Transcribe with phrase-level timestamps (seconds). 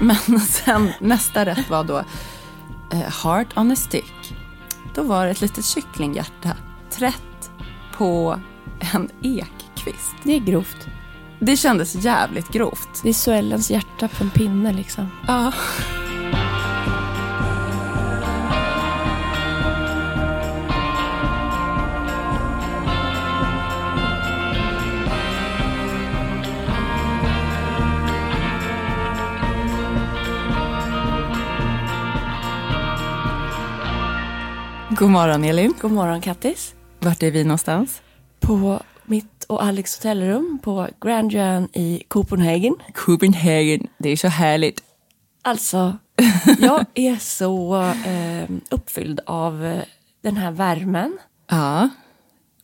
[0.26, 1.98] Men sen nästa rätt var då
[2.92, 4.34] eh, Heart on a stick.
[4.94, 6.56] Då var det ett litet kycklinghjärta
[6.90, 7.50] trätt
[7.92, 8.40] på
[8.94, 10.14] en ekkvist.
[10.22, 10.86] Det är grovt.
[11.38, 13.00] Det kändes jävligt grovt.
[13.02, 15.08] Det är Suellens hjärta på en pinne liksom.
[15.26, 15.52] Ja.
[35.00, 35.74] God morgon Elin.
[35.80, 36.74] God morgon Kattis.
[36.98, 38.02] Vart är vi någonstans?
[38.40, 42.76] På mitt och Alex hotellrum på Grand Joan i Copenhagen.
[42.94, 43.86] Copenhagen.
[43.98, 44.82] Det är så härligt.
[45.42, 45.98] Alltså,
[46.58, 49.82] jag är så eh, uppfylld av eh,
[50.22, 51.18] den här värmen.
[51.50, 51.88] Ja.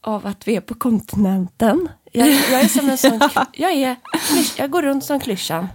[0.00, 1.88] Av att vi är på kontinenten.
[2.12, 3.20] Jag, jag är som en sån...
[3.52, 3.96] Jag, är,
[4.58, 5.68] jag går runt som klyschan.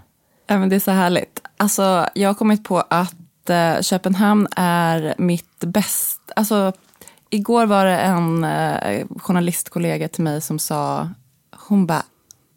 [0.48, 1.42] ja men det är så härligt.
[1.58, 6.34] Alltså, jag har kommit på att eh, Köpenhamn är mitt bästa...
[6.36, 6.74] Alltså,
[7.30, 11.10] igår var det en eh, journalistkollega till mig som sa...
[11.68, 12.04] Hon bara,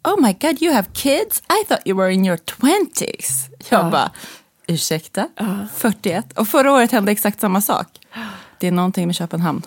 [0.03, 1.39] oh my god you have kids?
[1.61, 3.45] I thought you were in your twenties.
[3.69, 3.89] Jag Ja.
[3.89, 4.11] bara,
[4.67, 5.27] ursäkta?
[5.75, 6.37] 41.
[6.37, 7.87] Och förra året hände exakt samma sak.
[8.59, 9.61] Det är någonting med Köpenhamn.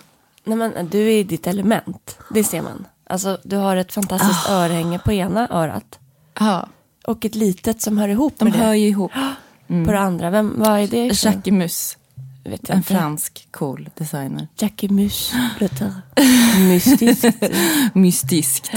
[0.45, 2.19] Nej, men du är i ditt element.
[2.31, 2.87] Det ser man.
[3.11, 5.99] Alltså, du har ett fantastiskt örhänge på ena örat.
[6.41, 6.69] Ja,
[7.07, 8.77] Och ett litet som hör ihop de med hör det.
[8.79, 9.13] ju ihop.
[9.69, 10.31] På det andra.
[10.31, 11.25] Vem, vad är det?
[11.25, 11.97] Jackie Mus,
[12.45, 12.83] en inte.
[12.83, 14.49] fransk cool designer.
[14.59, 15.33] Jackie Mus.
[16.69, 17.25] Mystiskt.
[17.95, 18.71] Mystiskt.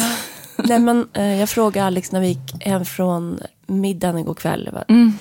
[0.58, 4.70] Nej, men, eh, jag frågade Alex när vi gick hem från middagen igår kväll.
[4.74, 5.14] Bara, Mm.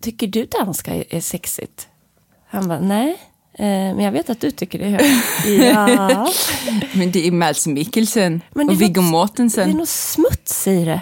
[0.00, 1.88] Tycker du danska är, sexigt?
[2.50, 3.10] Han bara, nej.
[3.58, 5.00] Eh, men jag vet att du tycker det.
[5.64, 6.28] ja.
[6.92, 9.70] Men det är Mads Mikkelsen och Viggo något- Det är Mortensen.
[9.70, 11.00] något smuts i det.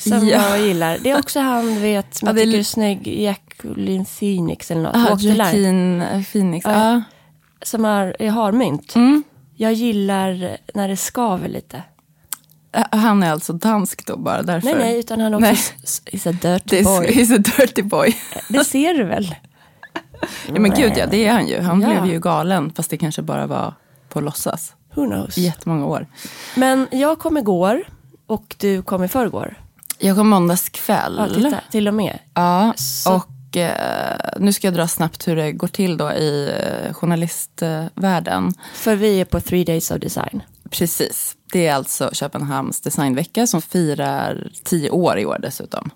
[0.00, 0.48] Som Ja.
[0.56, 0.98] jag gillar.
[1.02, 3.20] Det är också han vet, som Ja, jag är tycker är snygg.
[3.22, 4.96] Jacqueline Phoenix eller något.
[4.96, 5.38] Ah, Walk the line.
[5.38, 6.66] Joaquin Phoenix.
[6.66, 7.02] Ja.
[7.62, 8.94] Som har, är harmynt.
[8.94, 9.22] Mm.
[9.56, 11.82] Jag gillar när det skaver lite.
[12.92, 14.66] Han är alltså dansk då bara därför.
[14.66, 16.14] Nej, nej, utan han är också Nej.
[16.14, 17.06] is a dirty boy.
[17.06, 18.16] är, he's a dirty boy.
[18.48, 19.34] Det ser du väl?
[20.46, 21.60] Ja, men gud ja, det är han ju.
[21.60, 21.88] Han Ja.
[22.00, 23.74] blev ju galen fast det kanske bara var
[24.08, 25.38] på låtsas Who knows?
[25.38, 26.06] i jättemånga år.
[26.56, 27.82] Men jag kom igår
[28.26, 29.54] och du kom i förrgår.
[30.00, 31.14] Jag kom måndagskväll.
[31.18, 32.18] Ja, titta, till och med.
[32.34, 36.52] Ja, Så- och eh, nu ska jag dra snabbt hur det går till då i
[36.86, 38.54] eh, journalistvärlden.
[38.74, 40.42] För vi är på three days of design.
[40.70, 41.36] Precis.
[41.52, 45.90] Det är alltså Köpenhamns designvecka som firar tio år i år dessutom.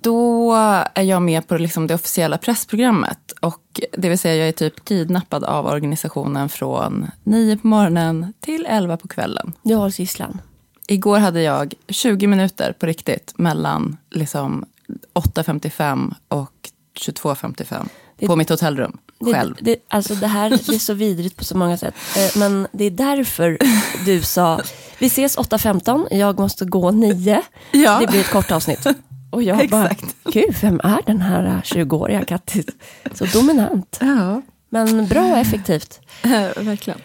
[0.00, 0.54] Då
[0.94, 3.32] är jag med på liksom det officiella pressprogrammet.
[3.40, 8.66] Och det vill säga jag är typ kidnappad av organisationen från nio på morgonen till
[8.66, 9.52] elva på kvällen.
[9.62, 10.40] Du hålls gisslan.
[10.90, 14.64] Igår hade jag 20 minuter på riktigt mellan liksom
[15.14, 16.52] 8.55 och
[17.00, 17.88] 22.55
[18.18, 18.98] Det- på mitt hotellrum
[19.32, 19.54] själv.
[19.60, 21.94] Det, det, alltså det här det är så vidrigt på så många sätt.
[22.16, 23.58] Eh, Men det är därför
[24.04, 24.60] du sa,
[24.98, 27.42] vi ses 8.15, jag måste gå 9.
[27.72, 27.98] Ja.
[28.00, 28.86] Det blir ett kort avsnitt.
[29.30, 30.16] Och jag bara, Exakt.
[30.32, 32.66] gud, vem är den här 20-åriga Kattis?
[33.14, 33.98] Så dominant.
[34.00, 36.00] Ja, Men bra och effektivt.
[36.56, 37.00] verkligen.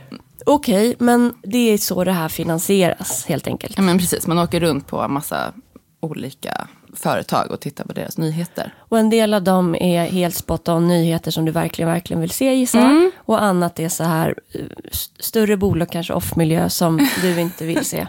[0.45, 3.73] Okej, men det är så det här finansieras helt enkelt.
[3.77, 5.53] Ja, men precis, man åker runt på massa
[5.99, 8.73] olika företag och tittar på deras nyheter.
[8.79, 12.29] Och en del av dem är helt spot on nyheter som du verkligen, verkligen vill
[12.29, 13.11] se gissar jag.
[13.17, 14.61] Och annat är så här eh,
[14.91, 18.07] st- större bolag, kanske off-miljö som du inte vill se.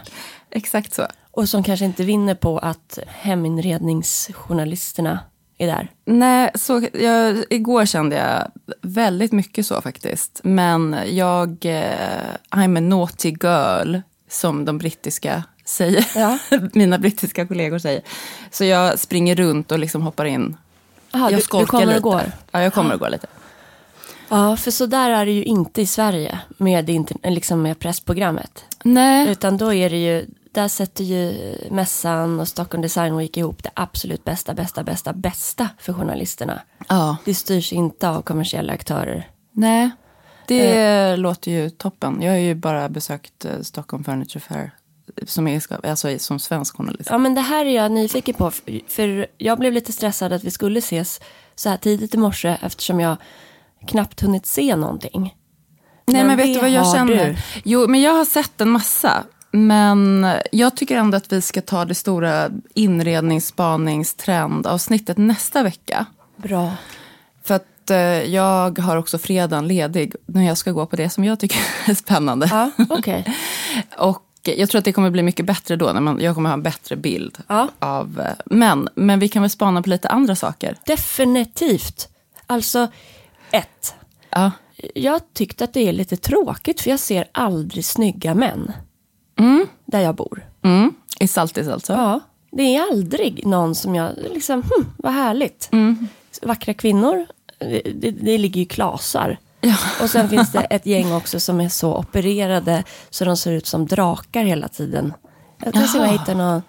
[0.51, 1.03] Exakt så.
[1.31, 5.19] Och som kanske inte vinner på att heminredningsjournalisterna
[5.57, 5.91] är där.
[6.05, 8.51] Nej, så jag, igår kände jag
[8.81, 10.39] väldigt mycket så faktiskt.
[10.43, 13.97] Men jag, eh, I'm a naughty girl,
[14.29, 16.07] som de brittiska säger.
[16.15, 16.39] Ja.
[16.73, 18.01] Mina brittiska kollegor säger.
[18.51, 20.57] Så jag springer runt och liksom hoppar in.
[21.11, 21.97] Aha, jag du, du skolkar kommer lite.
[21.97, 22.31] och går.
[22.51, 23.27] Ja, jag kommer och går lite.
[24.29, 26.89] Ja, för så där är det ju inte i Sverige med,
[27.23, 28.65] liksom med pressprogrammet.
[28.83, 33.63] Nej, Utan då är det ju, där sätter ju mässan och Stockholm Design Week ihop
[33.63, 36.61] det absolut bästa, bästa, bästa, bästa för journalisterna.
[36.89, 37.17] ja.
[37.25, 39.29] Det styrs inte av kommersiella aktörer.
[39.51, 39.89] Nej,
[40.47, 41.17] det Eh.
[41.17, 42.21] låter ju toppen.
[42.21, 44.71] Jag har ju bara besökt eh, Stockholm Furniture Fair
[45.27, 47.09] som, är, alltså, som svensk journalist.
[47.11, 48.51] Ja, men det här är jag nyfiken på.
[48.87, 51.19] För jag blev lite stressad att vi skulle ses
[51.55, 53.17] så här tidigt i morse eftersom jag
[53.87, 55.35] knappt hunnit se någonting.
[56.07, 57.25] Nej, men vet det du vad jag känner?
[57.29, 57.35] du.
[57.65, 59.23] Jo, men jag har sett en massa.
[59.55, 66.05] Men jag tycker ändå att vi ska ta det stora inredningsspaningstrendavsnittet nästa vecka.
[66.37, 66.71] Bra.
[67.43, 67.97] För att eh,
[68.33, 71.93] jag har också fredagen ledig när jag ska gå på det som jag tycker är
[71.93, 72.47] spännande.
[72.51, 73.35] Ja, okej.
[73.97, 75.93] Och jag tror att det kommer bli mycket bättre då.
[75.93, 77.67] När man, jag kommer ha en bättre bild Ja.
[77.79, 78.89] av eh, män.
[78.95, 80.77] Men vi kan väl spana på lite andra saker.
[80.85, 82.09] Definitivt.
[82.47, 82.87] Alltså,
[83.51, 83.95] ett.
[84.29, 84.51] Ja.
[84.95, 88.71] Jag tyckte att det är lite tråkigt för jag ser aldrig snygga män.
[89.85, 90.45] Där jag bor.
[90.61, 90.93] Mm.
[91.19, 91.93] I Saltis alltså?
[91.93, 92.19] Ja,
[92.51, 95.69] det är aldrig någon som jag liksom, hm, vad härligt.
[96.41, 97.25] Vackra kvinnor,
[97.95, 99.39] det, det, ligger ju klasar.
[99.61, 99.75] Ja.
[100.01, 103.67] Och sen finns det ett gäng också som är så opererade så de ser ut
[103.67, 105.13] som drakar hela tiden.
[105.63, 106.61] Jag se om jag hittar någon,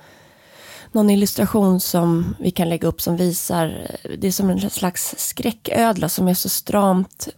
[0.92, 3.88] någon illustration som vi kan lägga upp som visar,
[4.18, 7.28] det är som en slags skräcködla som är så stramt.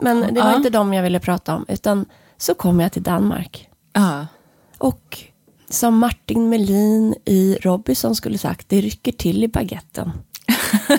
[0.00, 0.56] Men det var Ja.
[0.56, 2.06] inte dem jag ville prata om, utan
[2.36, 3.68] så kom jag till Danmark.
[3.92, 4.26] Ja.
[4.78, 5.18] Och
[5.70, 10.10] som Martin Melin i Robinson skulle sagt, det rycker till i baguetten.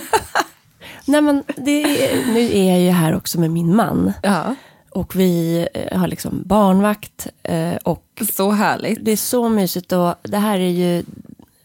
[1.04, 4.12] Nej men det är, nu är jag ju här också med min man.
[4.22, 4.54] ja.
[4.92, 7.26] Och vi eh, har liksom barnvakt.
[7.42, 9.04] eh, Och Så härligt.
[9.04, 9.92] det är så mysigt.
[9.92, 11.04] Och det här är ju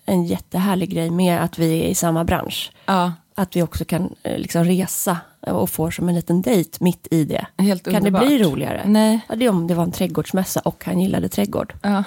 [0.06, 2.72] en jättehärlig grej med att vi är i samma bransch.
[2.86, 3.14] Ja.
[3.36, 5.18] Att vi också kan eh, liksom resa
[5.52, 7.48] och får som en liten dejt mitt i det.
[7.58, 8.22] Helt kan underbart.
[8.22, 8.82] det bli roligare?
[8.86, 9.20] Nej.
[9.30, 11.74] Ja, det är om det var en trädgårdsmässa och han gillade trädgård.
[11.82, 12.04] Ja.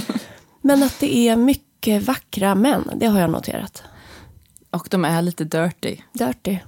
[0.62, 3.82] Men att det är mycket vackra män, det har jag noterat.
[4.70, 5.96] Och de är lite dirty.
[6.12, 6.58] Dirty.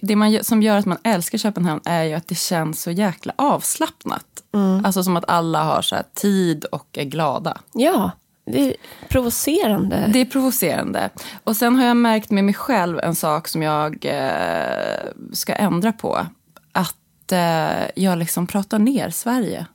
[0.00, 3.32] Det man, som gör att man älskar Köpenhamn är ju att det känns så jäkla
[3.36, 4.26] avslappnat.
[4.84, 7.58] Alltså som att alla har så tid och är glada.
[7.72, 8.10] Ja,
[8.46, 8.74] det är
[9.08, 10.10] provocerande.
[10.12, 11.10] Det är provocerande.
[11.44, 15.92] Och sen har jag märkt med mig själv en sak som jag eh, ska ändra
[15.92, 16.26] på.
[16.72, 19.66] Att eh, jag liksom pratar ner Sverige.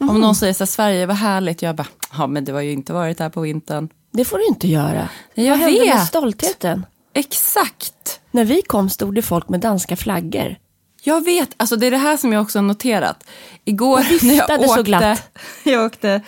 [0.00, 2.72] Om någon säger så här, Sverige var härligt, jag bara, ja men det var ju
[2.72, 3.88] inte varit här på vintern.
[4.12, 5.08] Det får du inte göra.
[5.34, 6.06] Jag Vad hände med vet.
[6.06, 6.86] stoltheten?
[7.14, 8.20] Exakt!
[8.30, 10.56] När vi kom stod det folk med danska flaggor.
[11.02, 13.24] Jag vet, alltså det är det här som jag också har noterat.
[13.64, 15.22] Igår när jag viftade så åkte, glatt.
[15.64, 16.20] jag åkte,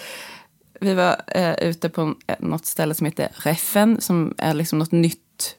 [0.83, 4.93] vi var eh, ute på eh, något ställe som heter Reffen, som är liksom något
[4.93, 5.57] nytt.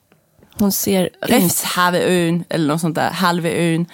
[0.56, 3.86] Hon ser Rättshaveön, eller något sånt där, Halvön.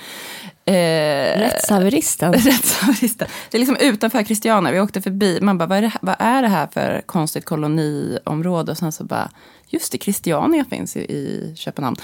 [0.65, 2.33] Eh, rättshaveristen.
[2.33, 3.27] Rättshaveristen.
[3.51, 6.41] Det är liksom utanför Christiania, vi åkte förbi, man bara, vad är, det, vad är
[6.41, 8.71] det här för konstigt koloniområde?
[8.71, 9.31] Och sen så bara,
[9.67, 11.97] just det, Christiania finns i, i Köpenhamn.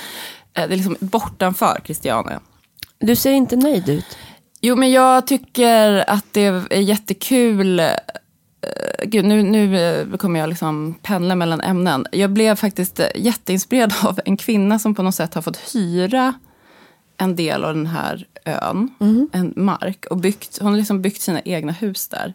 [0.53, 2.39] Eh, det är liksom bortanför Christiania.
[2.99, 4.17] Du ser inte nöjd ut.
[4.61, 7.81] Jo, men jag tycker att det är jättekul.
[8.65, 12.05] Eh, Gud, nu, nu eh, kommer jag liksom pendla mellan ämnen.
[12.11, 16.33] Jag blev faktiskt eh, jätteinspirerad av en kvinna som på något sätt har fått hyra
[17.17, 18.89] en del av den här ön,
[19.33, 20.05] en mark.
[20.05, 22.33] Och byggt, hon har liksom byggt sina egna hus där.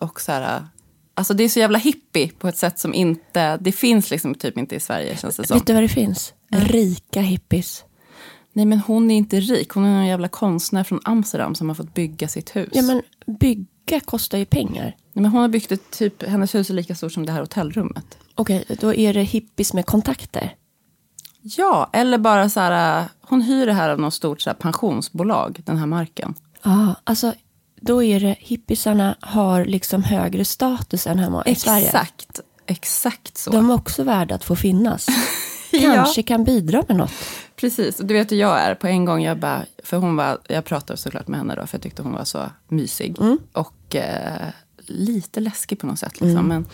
[0.00, 0.66] Och så här,
[1.14, 4.58] alltså det är så jävla hippie på ett sätt som inte, det finns liksom typ
[4.58, 5.58] inte i Sverige känns det som.
[5.58, 6.34] Vet du vad det finns?
[6.50, 7.84] Rika hippies.
[8.52, 11.74] Nej men hon är inte rik, hon är en jävla konstnär från Amsterdam som har
[11.74, 12.68] fått bygga sitt hus.
[12.72, 13.02] Ja men
[13.38, 14.96] bygga kostar ju pengar.
[15.12, 18.18] Men hon har byggt ett typ, hennes hus är lika stort som det här hotellrummet.
[18.34, 20.54] Okej, då är det hippies med kontakter.
[21.42, 24.54] Ja, eller bara så här, äh, hon hyr det här av något stort så här,
[24.54, 26.34] pensionsbolag, den här marken.
[26.62, 27.34] Ja, alltså
[27.80, 31.86] då är det hippisarna har liksom högre status än hemma i Sverige.
[31.86, 33.50] Exakt, exakt så.
[33.50, 35.06] De är också värda att få finnas.
[35.74, 35.94] Ja.
[35.94, 37.12] Kanske kan bidra med något.
[37.56, 38.74] Precis, och du vet hur jag är.
[38.74, 41.76] På en gång, jag bara, för hon var, jag pratade såklart med henne då, för
[41.76, 43.16] jag tyckte hon var så mysig.
[43.52, 44.48] Och eh,
[44.92, 46.20] lite läskig på något sätt.
[46.20, 46.48] Liksom.
[46.48, 46.66] Men,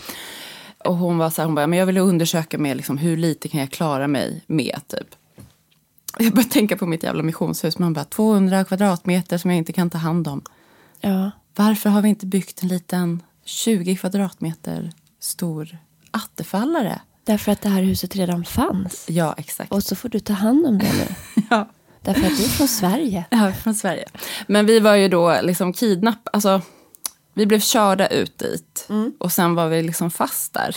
[0.79, 3.49] och hon var så här, hon bara, men jag ville undersöka med liksom, hur lite
[3.49, 5.09] kan jag klara mig med, typ.
[6.19, 7.79] Jag började tänka på mitt jävla missionshus.
[7.79, 10.43] Man bara, 200 kvadratmeter som jag inte kan ta hand om.
[11.01, 15.79] Ja, Varför har vi inte byggt en liten 20 kvadratmeter stor
[16.11, 17.01] attefallare?
[17.29, 19.05] därför att det här huset redan fanns.
[19.09, 19.73] Ja, exakt.
[19.73, 21.43] Och så får du ta hand om det nu.
[21.51, 21.69] Ja.
[22.03, 23.25] Därför att du är från Sverige.
[23.31, 24.05] Ja, från Sverige.
[24.47, 26.63] Men vi var ju då liksom kidnapp, alltså
[27.39, 28.89] vi blev körda ut dit
[29.21, 30.77] och sen var vi liksom fast där.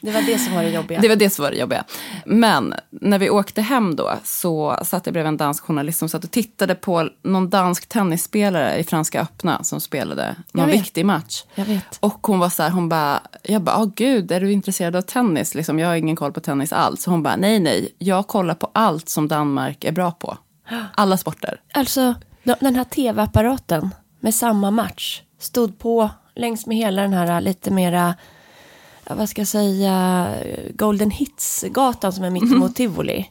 [0.00, 1.00] Det var det som var det jobbiga.
[1.00, 1.84] Det var det som var det jobbiga.
[2.26, 6.24] Men när vi åkte hem då så satt jag bredvid en dansk journalist som satt
[6.24, 11.44] och tittade på någon dansk tennisspelare i Franska öppna som spelade någon viktig match.
[11.54, 11.96] Jag vet.
[12.00, 15.02] Och hon var så här, hon bara, jag bara, åh gud, är du intresserad av
[15.02, 15.54] tennis?
[15.54, 17.02] Liksom, jag har ingen koll på tennis alls.
[17.02, 20.38] Så hon bara, nej, nej, jag kollar på allt som Danmark är bra på.
[20.94, 21.60] Alla sporter.
[21.72, 27.40] Alltså, de- den här tv-apparaten med samma match stod på längs med hela den här
[27.40, 28.14] lite mera,
[29.08, 30.28] vad ska jag säga,
[30.74, 33.30] Golden Hits-gatan som är mitt emot Tivoli.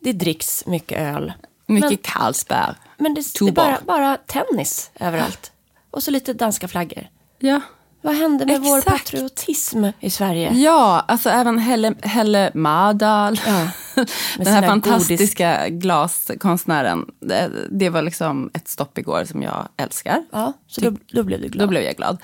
[0.00, 1.32] Det dricks mycket öl.
[1.66, 2.74] Mycket Men- Carlsberg.
[2.98, 5.52] Men det, det är bara, bara tennis överallt.
[5.90, 7.08] Och så lite danska flaggor.
[7.38, 7.60] Ja.
[8.02, 8.98] Vad hände med vår Exakt.
[9.04, 10.52] patriotism i Sverige?
[10.54, 13.40] Ja, alltså även Helle, Helle Mardal.
[13.46, 13.68] Ja,
[14.36, 17.06] Den här fantastiska glaskonstnären.
[17.20, 20.24] Det, det var liksom ett stopp igår som jag älskar.
[20.30, 21.66] Ja, så då, då blev du glad.
[21.66, 22.18] Då blev jag glad.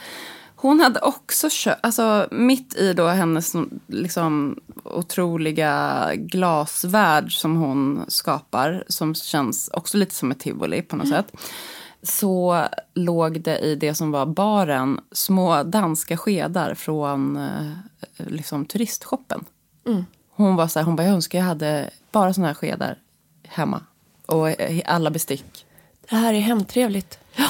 [0.56, 3.52] Hon hade också köpt, alltså mitt i då hennes
[3.86, 11.06] liksom otroliga glasvärld som hon skapar, som känns också lite som ett tivoli på något
[11.06, 11.16] mm.
[11.22, 11.32] sätt,
[12.02, 12.64] så
[12.94, 17.70] låg det i det som var baren små danska skedar från eh,
[18.16, 19.44] liksom, turistshoppen.
[19.86, 20.04] Mm.
[20.36, 22.98] Hon var så här, hon bara, jag önskar jag hade bara såna här skedar
[23.48, 23.80] hemma.
[24.26, 25.66] Och eh, alla bestick.
[26.10, 27.18] Det här är hemtrevligt.
[27.36, 27.48] Ja.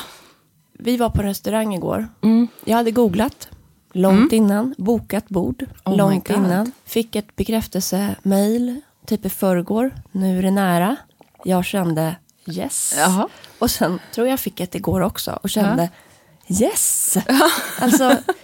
[0.73, 2.09] Vi var på en restaurang igår.
[2.23, 2.49] Mm.
[2.65, 3.49] Jag hade googlat
[3.93, 4.45] långt mm.
[4.45, 6.73] innan, bokat bord oh långt innan.
[6.85, 9.91] Fick ett bekräftelsemail typ i förrgår.
[10.13, 10.97] Nu är det nära.
[11.45, 12.95] Jag kände yes.
[12.97, 13.29] Jaha.
[13.59, 15.89] Och sen tror jag fick ett igår också och kände
[16.47, 16.67] ja.
[16.67, 17.17] yes.
[17.81, 18.17] Alltså,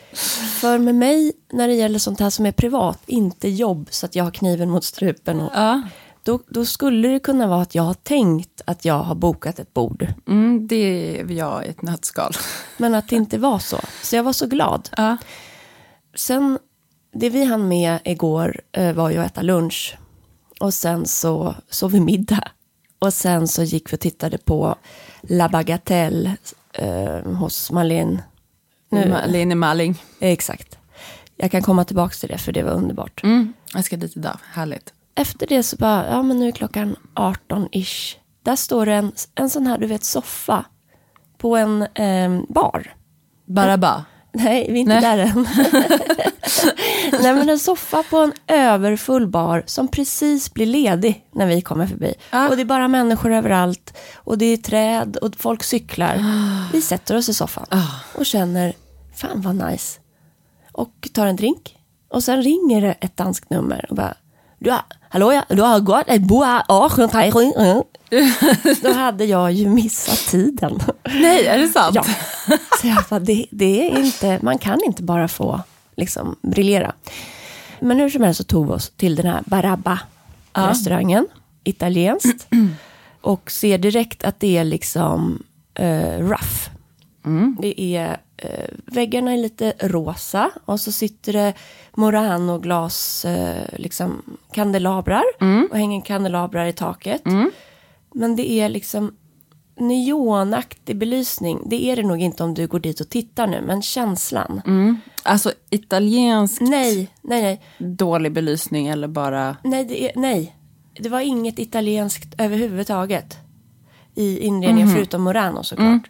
[0.61, 4.15] för med mig när det gäller sånt här som är privat, inte jobb så att
[4.15, 5.41] jag har kniven mot strupen.
[5.41, 5.83] Och, ja.
[6.23, 9.75] då, då skulle det kunna vara att jag har tänkt att jag har bokat ett
[9.75, 10.07] bord.
[10.29, 12.33] Mm, det är jag i ett nötskal.
[12.77, 13.81] Men att det inte var så.
[14.03, 14.89] Så jag var så glad.
[14.97, 15.17] Ja.
[16.15, 16.59] Sen,
[17.13, 19.99] det vi hann med igår eh, var ju att äta lunch.
[20.61, 22.49] Och sen så sov vi middag.
[22.99, 24.75] Och sen så gick vi och tittade på
[25.23, 26.37] La Bagatelle
[26.73, 28.23] eh, hos Malin.
[28.91, 30.03] Nu, Lene Malling.
[30.21, 30.79] Exakt.
[31.37, 33.23] Jag kan komma tillbaka till det för det var underbart.
[33.23, 34.93] Mm, jag ska dit idag, härligt.
[35.15, 38.17] Efter det så bara, ja men nu är klockan 18-ish.
[38.43, 40.65] Där står det en, en sån här, du vet, soffa
[41.39, 42.95] på en eh, bar.
[43.47, 44.05] Baraba?
[44.33, 45.17] Nej, vi är inte Nej.
[45.17, 45.47] där än.
[47.23, 51.87] Nej, men en soffa på en överfull bar som precis blir ledig när vi kommer
[51.87, 52.15] förbi.
[52.31, 52.49] Ah.
[52.49, 53.97] Och det är bara människor överallt.
[54.15, 56.17] Och det är träd och folk cyklar.
[56.21, 56.69] Ah.
[56.73, 58.01] Vi sätter oss i soffan ah.
[58.15, 58.73] och känner,
[59.17, 60.01] fan vad nice.
[60.73, 61.77] Och tar en drink.
[62.09, 64.15] Och sen ringer det ett danskt nummer och bara,
[64.59, 66.45] du har, hallå ja, du har gått ett bo
[68.83, 70.81] Då hade jag ju missat tiden.
[71.05, 71.95] Nej, är det sant?
[71.95, 72.05] Ja.
[72.81, 75.61] Så jag bara, det, det är inte, man kan inte bara få
[75.97, 76.93] liksom briljera.
[77.81, 81.41] Men hur som helst så tog vi oss till den här Barabba-restaurangen, ja.
[81.65, 82.47] italienskt.
[83.21, 85.43] Och ser direkt att det är liksom
[85.81, 86.71] uh, rough.
[87.25, 87.57] Mm.
[87.61, 88.11] Det är,
[88.45, 91.55] uh, väggarna är lite rosa och så sitter det
[91.93, 95.69] Murano-glas, uh, liksom kandelabrar mm.
[95.71, 97.27] och hänger kandelabrar i taket.
[97.27, 97.51] Mm.
[98.15, 99.13] Men det är liksom
[99.77, 101.63] neonaktig belysning.
[101.67, 104.63] Det är det nog inte om du går dit och tittar nu, men känslan.
[104.67, 104.97] Mm.
[105.23, 107.61] Alltså italiensk nej, nej, nej.
[107.79, 109.57] dålig belysning eller bara...
[109.65, 110.57] Nej det, är, nej,
[110.95, 113.37] det var inget italienskt överhuvudtaget
[114.15, 114.95] i inredningen, mm.
[114.97, 115.87] förutom Morano såklart.
[115.87, 116.03] Mm.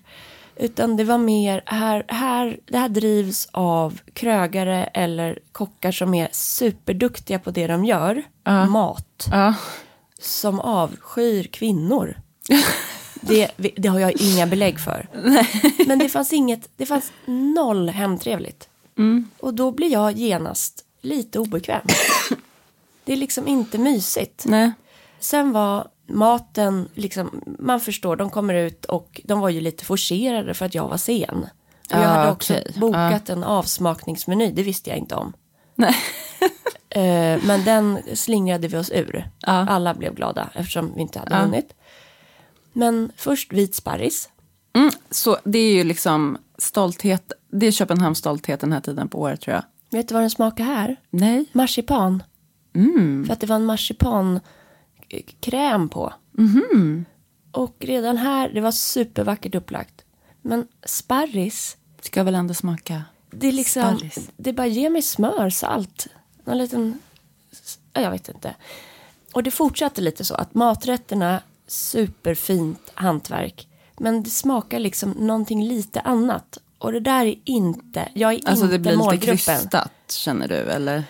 [0.56, 6.28] Utan det var mer, här, här, det här drivs av krögare eller kockar som är
[6.32, 8.68] superduktiga på det de gör, uh.
[8.68, 9.28] mat.
[9.32, 9.52] Uh.
[10.20, 12.16] Som avskyr kvinnor.
[13.22, 15.08] Det, det har jag inga belägg för.
[15.86, 18.68] Men det fanns inget, det fanns noll hemtrevligt.
[18.98, 19.30] Mm.
[19.38, 21.86] Och då blir jag genast lite obekväm.
[23.04, 24.44] Det är liksom inte mysigt.
[24.46, 24.72] Nej.
[25.20, 30.54] Sen var maten, liksom, man förstår, de kommer ut och de var ju lite forcerade
[30.54, 31.46] för att jag var sen.
[31.90, 32.72] Och jag ah, hade också okay.
[32.76, 33.32] bokat ah.
[33.32, 35.32] en avsmakningsmeny, det visste jag inte om.
[35.74, 35.96] Nej.
[36.96, 39.30] Uh, men den slingrade vi oss ur.
[39.42, 39.66] Ah.
[39.66, 41.42] Alla blev glada eftersom vi inte hade ah.
[41.42, 41.74] hunnit.
[42.72, 44.28] Men först vit sparris.
[44.72, 47.32] Mm, så det är ju liksom stolthet.
[47.52, 49.64] Det är Köpenhamns stolthet den här tiden på året tror jag.
[49.90, 50.96] Vet du vad den smakar här?
[51.10, 51.44] Nej.
[51.52, 52.22] Marsipan.
[52.74, 53.24] Mm.
[53.26, 56.12] För att det var en marsipankräm på.
[56.38, 57.04] Mm.
[57.52, 60.04] Och redan här, det var supervackert upplagt.
[60.42, 61.76] Men sparris.
[62.00, 64.30] Ska väl ändå smaka det är liksom, sparris.
[64.36, 66.06] Det bara ger mig smör, salt.
[66.44, 66.98] Någon liten,
[67.92, 68.54] jag vet inte.
[69.32, 73.68] Och det fortsatte lite så att maträtterna superfint hantverk.
[73.98, 76.58] Men det smakar liksom någonting lite annat.
[76.78, 79.32] Och det där är inte, jag är alltså inte det blir målgruppen.
[79.32, 81.04] lite krystat känner du eller?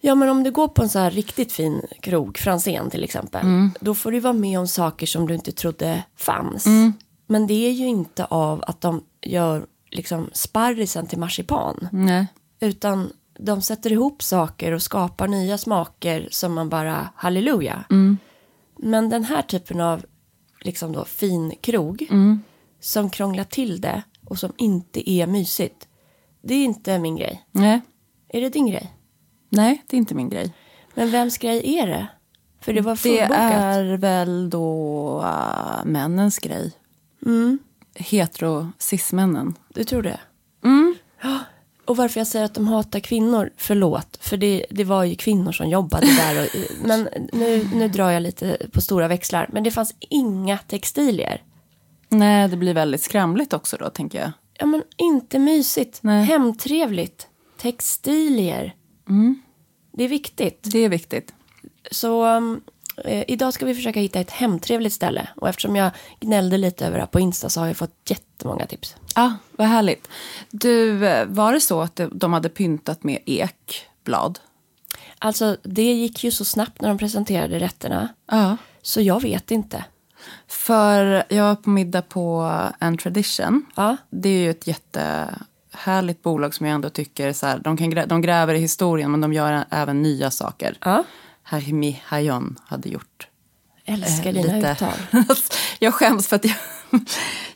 [0.00, 3.40] Ja men om du går på en så här riktigt fin krog, Franzén till exempel.
[3.40, 3.70] Mm.
[3.80, 6.66] Då får du vara med om saker som du inte trodde fanns.
[6.66, 6.92] Mm.
[7.26, 11.88] Men det är ju inte av att de gör liksom sparrisen till marsipan.
[11.92, 12.26] Nej.
[12.60, 17.84] Utan de sätter ihop saker och skapar nya smaker som man bara halleluja.
[17.90, 18.18] Mm.
[18.78, 20.04] Men den här typen av
[20.60, 22.42] liksom då, fin krog mm.
[22.80, 25.88] som krånglar till det och som inte är mysigt.
[26.42, 27.44] Det är inte min grej.
[27.52, 27.80] Nej.
[28.28, 28.94] Är det din grej?
[29.48, 30.54] Nej, det är inte min grej.
[30.94, 32.08] Men vems grej är det?
[32.60, 33.28] För det var fullbokat.
[33.28, 36.72] Det är väl då uh, männens grej.
[37.26, 37.58] Mm.
[37.94, 39.54] Hetero cis-männen.
[39.68, 40.20] Du tror det?
[40.64, 40.94] Mm.
[41.84, 45.52] Och varför jag säger att de hatar kvinnor, förlåt, för det, det var ju kvinnor
[45.52, 46.42] som jobbade där.
[46.42, 46.48] Och,
[46.86, 49.48] men nu, nu drar jag lite på stora växlar.
[49.52, 51.42] Men det fanns inga textilier.
[52.08, 54.32] Nej, det blir väldigt skramligt också då, tänker jag.
[54.58, 55.98] ja, men inte mysigt.
[56.02, 56.24] Nej.
[56.24, 57.28] Hemtrevligt.
[57.60, 58.74] Textilier.
[59.92, 60.60] Det är viktigt.
[60.62, 61.34] Det är viktigt.
[61.90, 62.60] Så um,
[63.04, 65.28] eh, idag ska vi försöka hitta ett hemtrevligt ställe.
[65.36, 68.66] Och eftersom jag gnällde lite över det här på Insta så har jag fått jättemånga
[68.66, 68.96] tips.
[69.14, 70.08] Ja, vad härligt.
[70.50, 74.38] Du, eh, var det så att de hade pyntat med ekblad?
[75.18, 78.08] Alltså det gick ju så snabbt när de presenterade rätterna.
[78.30, 78.56] Ja.
[78.82, 79.84] Så jag vet inte.
[80.48, 83.66] För jag var på middag på en tradition.
[83.74, 83.96] Ja.
[84.10, 88.06] Det är ju ett jättehärligt bolag som jag ändå tycker så här, de, kan grä,
[88.06, 90.76] de gräver i historien men de gör även nya saker.
[90.84, 91.04] Ja.
[91.42, 93.28] Harimi Hayon hade gjort.
[93.84, 95.24] Älskar eh, dina lite- uttal.
[95.78, 96.54] jag skäms för att jag,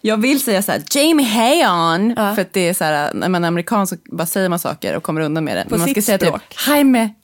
[0.00, 2.14] jag vill säga så här, Jamie Hayon.
[2.16, 2.35] Ja.
[2.35, 4.97] För att det är så här, när man är amerikan så bara säger man saker
[4.97, 5.66] och kommer undan med det.
[5.68, 6.49] Men man ska säga språk.
[6.49, 7.14] typ, Jaime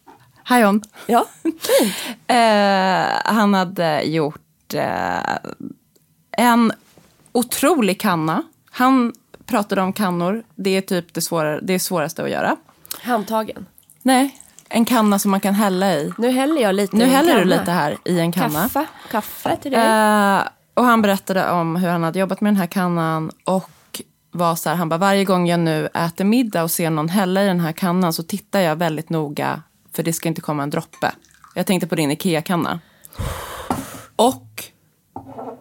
[0.44, 0.82] Hayon.
[1.06, 1.94] Ja, fint.
[2.26, 5.36] Eh, han hade gjort eh,
[6.38, 6.72] en
[7.32, 8.42] otrolig kanna.
[8.70, 9.12] Han
[9.46, 10.42] pratade om kannor.
[10.54, 12.56] Det är typ det, svårare, det svåraste att göra.
[13.02, 13.66] Handtagen.
[14.02, 16.12] Nej, en kanna som man kan hälla i.
[16.18, 18.62] Nu häller jag lite Nu häller du lite här i en kanna.
[18.62, 18.86] Kaffe.
[19.10, 19.80] Kaffe till dig.
[19.80, 20.42] Eh,
[20.74, 23.70] och han berättade om hur han hade jobbat med den här kannan och
[24.30, 27.42] var så här, han bara varje gång jag nu äter middag och ser någon hälla
[27.42, 29.62] i den här kannan så tittar jag väldigt noga
[29.92, 31.12] för det ska inte komma en droppe.
[31.54, 32.80] Jag tänkte på din Ikea-kanna.
[34.16, 34.64] Och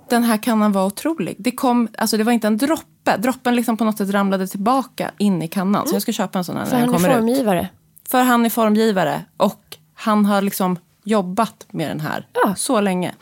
[0.10, 1.36] den här kannan var otrolig.
[1.40, 3.18] Det, kom, alltså det var inte en droppe.
[3.18, 5.88] Droppen liksom på något sätt ramlade tillbaka in i kannan.
[5.88, 7.16] Så jag ska köpa en sån här För när den han är kommer ut.
[7.16, 7.70] formgivare.
[8.10, 12.56] För han är formgivare och han har liksom jobbat med den här Ja.
[12.56, 13.14] så länge.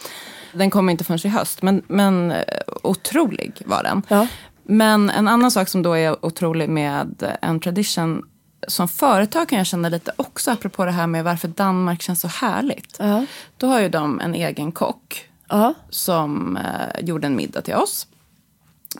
[0.54, 2.44] Den kommer inte förrän i höst, men, men eh,
[2.84, 4.02] otrolig var den.
[4.08, 4.28] Ja.
[4.64, 8.24] Men en annan sak som då är otrolig med en tradition
[8.68, 12.28] som företag kan jag känna lite också apropå det här med varför Danmark känns så
[12.28, 12.96] härligt.
[13.00, 13.26] Ja.
[13.58, 15.74] Då har ju de en egen kock Ja.
[15.90, 18.08] som eh, gjorde en middag till oss.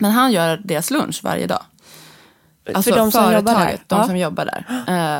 [0.00, 1.62] Men han gör deras lunch varje dag.
[2.74, 3.54] Alltså För de som jobbar där?
[3.54, 4.06] företaget, de Ja.
[4.06, 4.64] som jobbar där.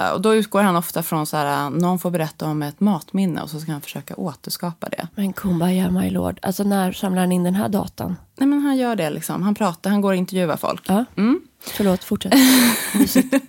[0.04, 3.42] Eh, och då utgår han ofta från så här, någon får berätta om ett matminne
[3.42, 5.08] och så ska han försöka återskapa det.
[5.14, 6.38] Men kumbaya my lord.
[6.42, 8.16] Alltså när samlar han in den här datan?
[8.36, 10.82] Nej men han gör det liksom, han pratar, han går och intervjuar folk.
[10.88, 11.04] Ja.
[11.16, 11.40] Mm.
[11.66, 12.32] Förlåt, fortsätt.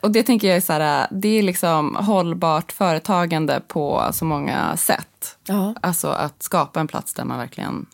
[0.00, 4.76] Och det tänker jag är så här, det är liksom hållbart företagande på så många
[4.76, 5.36] sätt.
[5.46, 5.74] Ja.
[5.80, 7.86] Alltså att skapa en plats där man verkligen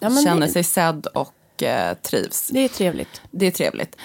[0.00, 2.48] Ja, känner det, sig sedd och eh, trivs.
[2.48, 3.20] det är trevligt.
[3.30, 3.96] Det är trevligt.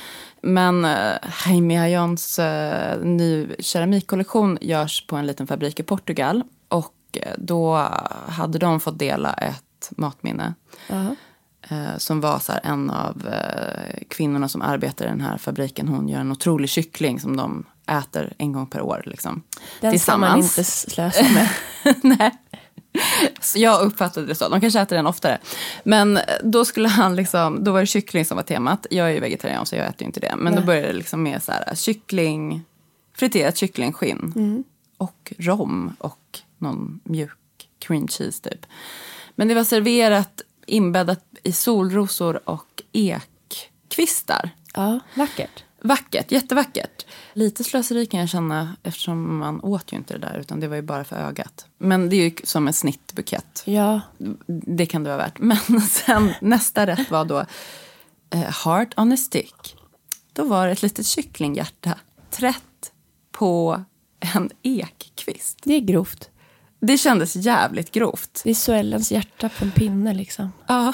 [0.42, 1.16] Men uh,
[1.46, 6.44] Jaime Hayons uh, ny keramikkollektion görs på en liten fabrik i Portugal.
[6.68, 7.76] Och eh, då
[8.28, 10.54] hade de fått dela ett matminne.
[10.88, 11.16] Ja.
[11.70, 15.88] eh, som var så här, en av eh, kvinnorna som arbetar i den här fabriken.
[15.88, 19.04] Hon gör en otrolig kyckling som de äter en gång per år.
[19.06, 19.44] Liksom,
[19.82, 21.50] Den ska man inte slösa med.
[22.20, 22.32] Nej.
[23.40, 24.50] Så jag uppfattade det så.
[24.50, 25.40] De kanske äter den oftare.
[25.84, 28.88] Men då skulle han liksom, då var det kyckling som var temat.
[28.90, 30.34] Jag är ju vegetarian så jag äter ju inte det.
[30.38, 30.66] Men då Nej.
[30.66, 32.64] började det liksom med så här, kyckling,
[33.14, 34.34] friterat kycklingskinn.
[34.36, 34.64] Mm.
[34.98, 38.66] Och rom och någon mjuk cream cheese typ.
[39.36, 44.50] Men det var serverat inbäddat i solrosor och ekkvistar.
[44.74, 45.65] Ja, vackert.
[45.86, 47.06] Vackert, jättevackert.
[47.34, 50.76] Lite slöseri kan jag känna eftersom man åt ju inte det där utan det var
[50.76, 51.66] ju bara för ögat.
[51.78, 53.64] Men det är ju som en snittbukett.
[53.66, 54.02] Ja,
[54.48, 55.40] Det kan det vara värt.
[55.68, 57.46] Men sen nästa rätt var då
[58.30, 59.76] eh, Heart on a stick.
[60.34, 62.00] Då var det ett litet kycklinghjärta
[62.32, 62.92] trätt
[63.32, 63.84] på
[64.20, 65.60] en ekkvist.
[65.64, 66.30] det är grovt.
[66.80, 68.42] Det kändes jävligt grovt.
[68.44, 70.52] Det är Suellens hjärta på en pinne liksom.
[70.68, 70.94] Ja.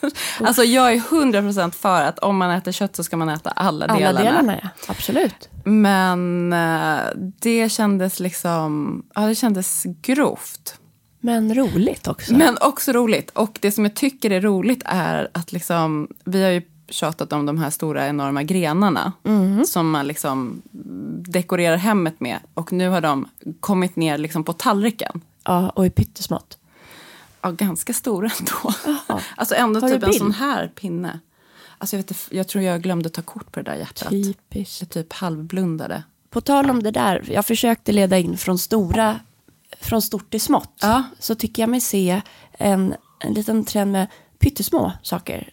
[0.40, 3.86] Alltså jag är 100% för att om man äter kött så ska man äta alla,
[3.86, 4.24] Alla delarna.
[4.24, 4.68] delarna, ja.
[4.88, 5.48] Absolut.
[5.64, 10.78] Men eh, det kändes liksom, ja det kändes grovt.
[11.20, 12.34] Men roligt också.
[12.34, 13.30] Men också roligt.
[13.30, 17.46] Och det som jag tycker är roligt är att liksom, vi har ju tjatat om
[17.46, 19.12] de här stora enorma grenarna.
[19.66, 20.62] Som man liksom
[21.28, 22.38] dekorerar hemmet med.
[22.54, 23.28] Och nu har de
[23.60, 25.20] kommit ner liksom på tallriken.
[25.44, 26.58] Ja, och i pyttesmått.
[27.46, 28.74] Ja, ganska stora ändå.
[29.06, 29.20] Jaha.
[29.36, 31.20] Alltså ändå Har typ en sån här pinne.
[31.78, 34.10] Alltså jag, vet, jag tror jag glömde ta kort på det där hjärtat.
[34.10, 34.80] Typiskt.
[34.80, 36.02] Jag typ halvblundade.
[36.30, 39.20] På tal om det där, jag försökte leda in från stora,
[39.80, 40.78] från stort till smått.
[40.80, 41.02] Ja.
[41.18, 44.06] Så tycker jag mig se en, en liten trend med
[44.38, 45.52] pyttesmå saker.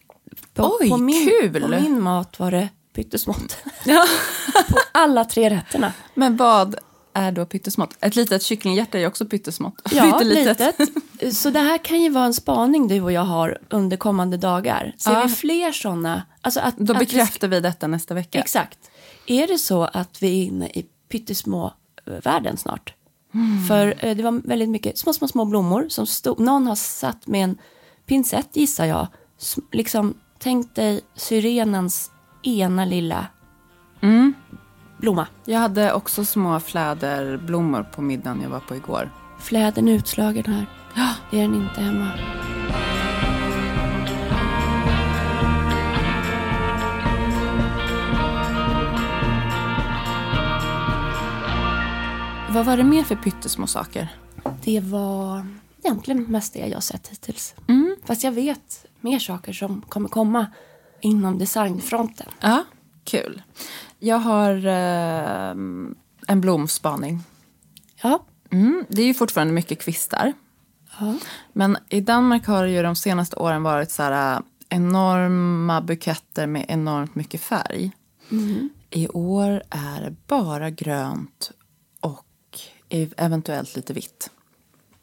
[0.54, 1.62] På, Oj, på min, kul!
[1.62, 3.58] På min mat var det pyttesmått.
[3.86, 4.06] Ja.
[4.70, 5.94] på alla tre rätterna.
[6.14, 6.76] Men vad
[7.14, 7.98] är då pyttesmått?
[8.02, 9.82] Ett litet kycklinghjärta är också pyttesmått.
[9.92, 10.76] Ja, litet.
[11.34, 14.96] Så det här kan ju vara en spaning du och jag har under kommande dagar.
[14.98, 15.24] Ser Ja.
[15.28, 16.24] vi fler sådana?
[16.42, 18.40] Alltså att, Då att vi bekräftar vi detta nästa vecka.
[18.40, 18.80] Exakt.
[19.28, 21.74] Är det så att vi är inne i pyttesmå
[22.08, 22.94] eh, världen snart?
[23.34, 23.64] Mm.
[23.68, 26.40] För eh, det var väldigt mycket små, små, små blommor som stod.
[26.40, 27.58] Någon har satt med en
[28.06, 29.08] pincett, gissar jag,
[29.72, 32.12] liksom tänk dig syrenens
[32.44, 33.28] ena lilla
[35.04, 35.28] blomma.
[35.46, 39.12] Jag hade också små fläderblommor på middagen jag var på igår.
[39.40, 40.66] Fläden är utslagen här.
[40.96, 42.10] Ja, det är den inte hemma.
[52.50, 54.08] Vad var det mer för pyttesmå saker?
[54.64, 55.48] Det var
[55.84, 57.56] egentligen mest det jag sett hittills.
[58.06, 60.48] Fast jag vet mer saker som kommer komma
[61.02, 62.28] inom designfronten.
[62.40, 62.64] Ja,
[63.04, 63.42] kul.
[64.06, 65.50] Jag har eh,
[66.28, 67.20] en blomspaning.
[68.02, 68.24] Ja.
[68.52, 70.34] Mm, det är ju fortfarande mycket kvistar.
[71.00, 71.16] ja.
[71.54, 74.40] Men i Danmark har det ju de senaste åren varit så här äh,
[74.70, 77.92] enorma buketter med enormt mycket färg.
[78.90, 81.52] I år är det bara grönt
[82.00, 82.26] och
[82.90, 84.30] ev- eventuellt lite vitt.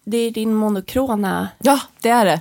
[0.05, 1.49] Det är din monokrona.
[1.59, 2.41] Ja, det är det.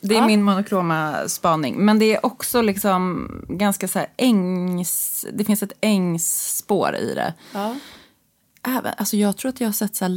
[0.00, 0.26] Det är Ja.
[0.26, 1.76] min monokroma spaning.
[1.84, 5.26] Men det är också liksom ganska så här ängs...
[5.32, 7.34] Det finns ett ängsspår i det.
[7.52, 7.76] Ja.
[8.68, 10.08] Även, alltså jag tror att jag har sett så här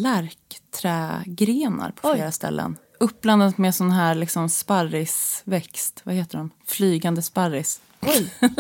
[0.84, 2.16] lärkträgrenar på Oj.
[2.16, 2.78] flera ställen.
[3.00, 6.02] Uppblandat med sån här liksom sparrisväxt.
[6.04, 6.50] Vad heter de?
[6.68, 7.82] Flygande sparris.
[8.02, 8.34] Oj.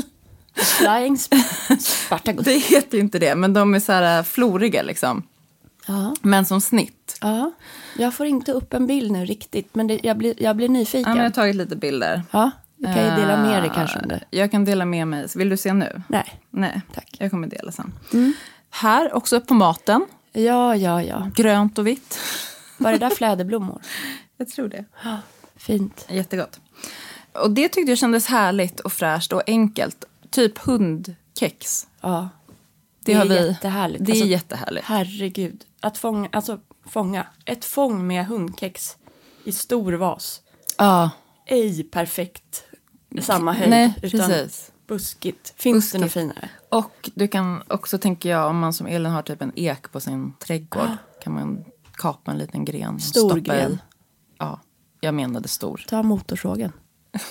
[0.55, 2.45] Flying sp- Spartacus.
[2.45, 5.23] Det heter ju inte det, men de är så här floriga liksom.
[5.87, 6.15] Ja.
[6.21, 6.95] Men som snitt.
[7.21, 7.51] Ja.
[7.97, 10.71] Jag får inte upp en bild nu riktigt, men det, jag, blir, jag blir Ja,
[10.73, 11.01] nyfiken.
[11.09, 12.21] men jag Ja, har tagit lite bilder.
[12.77, 14.23] du kan ju dela med dig Eh, kanske det.
[14.29, 15.27] Jag kan dela med mig.
[15.35, 16.01] Vill du se nu?
[16.07, 16.39] Nej.
[16.49, 17.15] Nej, Tack.
[17.19, 17.93] jag kommer dela sen.
[18.69, 20.05] Här, också på maten.
[20.31, 21.31] Ja, ja, ja.
[21.35, 22.19] Grönt och vitt.
[22.77, 23.81] Var det där fläderblommor?
[24.37, 24.85] Jag tror det.
[25.57, 26.05] Fint.
[26.09, 26.59] Jättegott.
[27.33, 30.05] Och det tyckte jag kändes härligt och fräscht och enkelt.
[30.29, 31.87] Typ hundkex.
[32.01, 32.29] Ja.
[33.05, 33.47] Det, Det är vi.
[33.47, 34.05] jättehärligt.
[34.05, 34.85] Det är Alltså, jättehärligt.
[34.85, 35.61] Herregud.
[35.81, 37.27] Att fånga, alltså fånga.
[37.45, 38.97] Ett fång med hundkex
[39.43, 40.41] i stor vas.
[40.77, 41.09] Ja,
[41.45, 42.63] Ej perfekt
[43.21, 43.69] samma höjd.
[43.69, 44.71] Nej, utan precis.
[44.87, 45.53] buskigt.
[45.57, 46.13] Finns det något Buskigt.
[46.33, 46.49] finare?
[46.69, 49.99] och du kan också, tänker jag, om man som Elin har typ en ek på
[49.99, 50.89] sin trädgård,
[51.23, 52.95] kan man kapa en liten gren.
[52.95, 53.71] och Stor stoppa gren.
[53.71, 53.77] I.
[54.37, 54.59] Ja,
[55.01, 55.85] jag menade stor.
[55.87, 56.71] Ta motorsågen.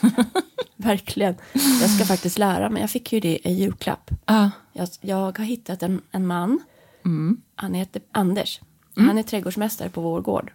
[0.77, 1.35] Verkligen.
[1.81, 2.81] Jag ska faktiskt lära mig.
[2.81, 4.11] Jag fick ju det i julklapp.
[4.27, 6.59] Ja, Jag, jag har hittat en, en man.
[7.05, 7.41] Mm.
[7.55, 8.61] Han heter Anders.
[8.99, 10.53] Han är trädgårdsmästare på vår gård.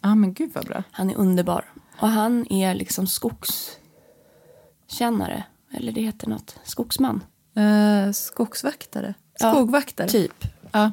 [0.00, 0.82] ja men gud vad bra.
[0.90, 1.64] Han är underbar.
[2.00, 5.44] Och han är liksom skogskännare.
[5.72, 6.56] Eller det heter något.
[6.64, 7.24] Skogsman.
[7.56, 9.14] Eh, skogsvaktare?
[9.38, 10.08] Ja, Skogvaktare?
[10.08, 10.44] Typ.
[10.72, 10.90] Ja.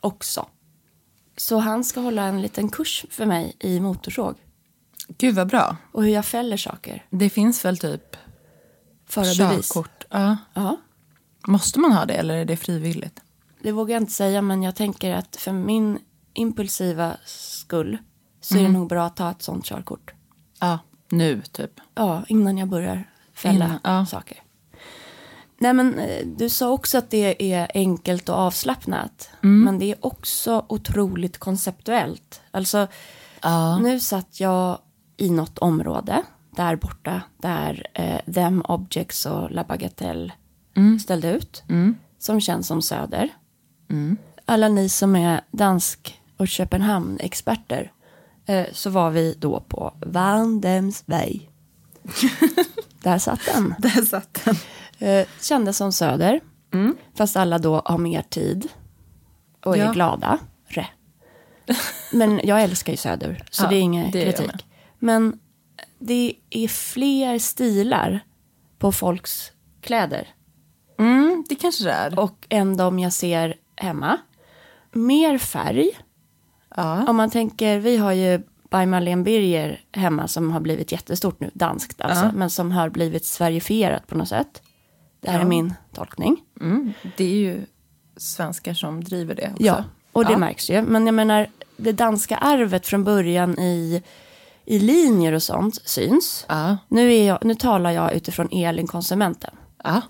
[0.00, 0.46] Också.
[1.36, 4.34] Så han ska hålla en liten kurs för mig i motorsåg.
[5.18, 5.76] Gud vad bra.
[5.92, 7.06] Och hur jag fäller saker.
[7.10, 8.16] Det finns väl typ
[9.06, 9.68] Förarbevis.
[9.68, 10.04] körkort?
[10.10, 10.36] Ja.
[10.54, 10.76] Ja.
[11.46, 13.20] Måste man ha det eller är det frivilligt?
[13.62, 15.98] Det vågar jag inte säga men jag tänker att för min
[16.34, 17.98] impulsiva skull
[18.40, 18.64] så Mm.
[18.64, 20.12] är det nog bra att ta ett sånt körkort.
[20.60, 20.78] Ja,
[21.10, 21.70] nu typ.
[21.94, 24.06] Ja, innan jag börjar fälla Innan, ja.
[24.06, 24.38] saker.
[25.58, 29.30] Nej men eh, du sa också att det är enkelt och avslappnat.
[29.42, 29.64] Mm.
[29.64, 32.40] Men det är också otroligt konceptuellt.
[32.50, 32.86] Alltså
[33.42, 33.78] Ja.
[33.78, 34.78] nu satt jag
[35.16, 36.22] i något område
[36.56, 40.32] där borta där eh, Them Objects och La Bagatelle
[41.02, 41.62] ställde ut.
[42.18, 43.28] Som känns som Söder.
[44.44, 47.92] Alla ni som är dansk och Köpenhamn-experter
[48.46, 51.50] eh, så var vi då på Vandemsvej.
[53.02, 53.74] där satt den.
[53.78, 54.56] Där satt den.
[55.08, 56.40] Eh, kändes som Söder.
[57.14, 58.68] Fast alla då har mer tid.
[59.64, 59.92] Och är Ja.
[59.92, 60.38] glada.
[60.68, 60.86] Re.
[62.12, 63.44] Men jag älskar ju Söder.
[63.50, 64.66] Så Ja, det är ingen det kritik.
[64.98, 65.38] Men
[65.98, 68.20] det är fler stilar
[68.78, 70.28] på folks kläder.
[70.98, 72.18] Mm, det kanske det är.
[72.18, 74.18] Och än de jag ser hemma.
[74.92, 75.90] Mer färg.
[76.76, 77.04] Ja.
[77.08, 78.38] Om man tänker, vi har ju
[78.70, 82.32] By Marlene Birger hemma som har blivit jättestort nu, danskt alltså, Ja.
[82.34, 84.62] men som har blivit sverifierat på något sätt.
[85.20, 85.44] Det här Ja.
[85.44, 86.36] är min tolkning.
[86.60, 87.64] Mm, det är ju
[88.16, 89.62] svenskar som driver det också.
[89.64, 90.82] Ja, och det märks ju.
[90.82, 94.02] Men jag menar, det danska arvet från början i,
[94.64, 96.44] i linjer och sånt syns.
[96.48, 96.76] Ja.
[96.88, 99.50] Nu, är jag, nu talar jag utifrån Elin-konsumenten.
[99.84, 100.00] Ja.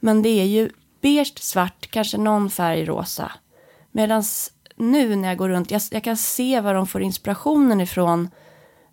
[0.00, 0.70] Men det är ju
[1.00, 3.32] beige, svart, kanske någon färg rosa.
[3.92, 4.24] Medan
[4.82, 8.30] nu när jag går runt, jag, jag kan se var de får inspirationen ifrån.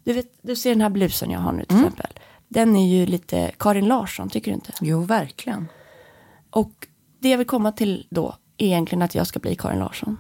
[0.03, 1.87] Du, vet, du ser den här blusen jag har nu till Mm.
[1.87, 2.11] exempel.
[2.47, 4.73] Den är ju lite Karin Larsson, tycker du inte?
[4.81, 5.67] Jo, verkligen.
[6.49, 6.87] Och
[7.19, 10.17] det jag vill komma till då är egentligen att jag ska bli Karin Larsson.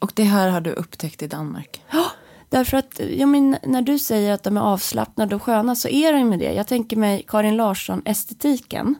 [0.00, 1.82] Och det här har du upptäckt i Danmark.
[1.90, 2.04] Ja,
[2.48, 6.12] därför att jag men, när du säger att de är avslappnade och sköna så är
[6.12, 6.52] de med det.
[6.52, 8.94] Jag tänker mig Karin Larsson-estetiken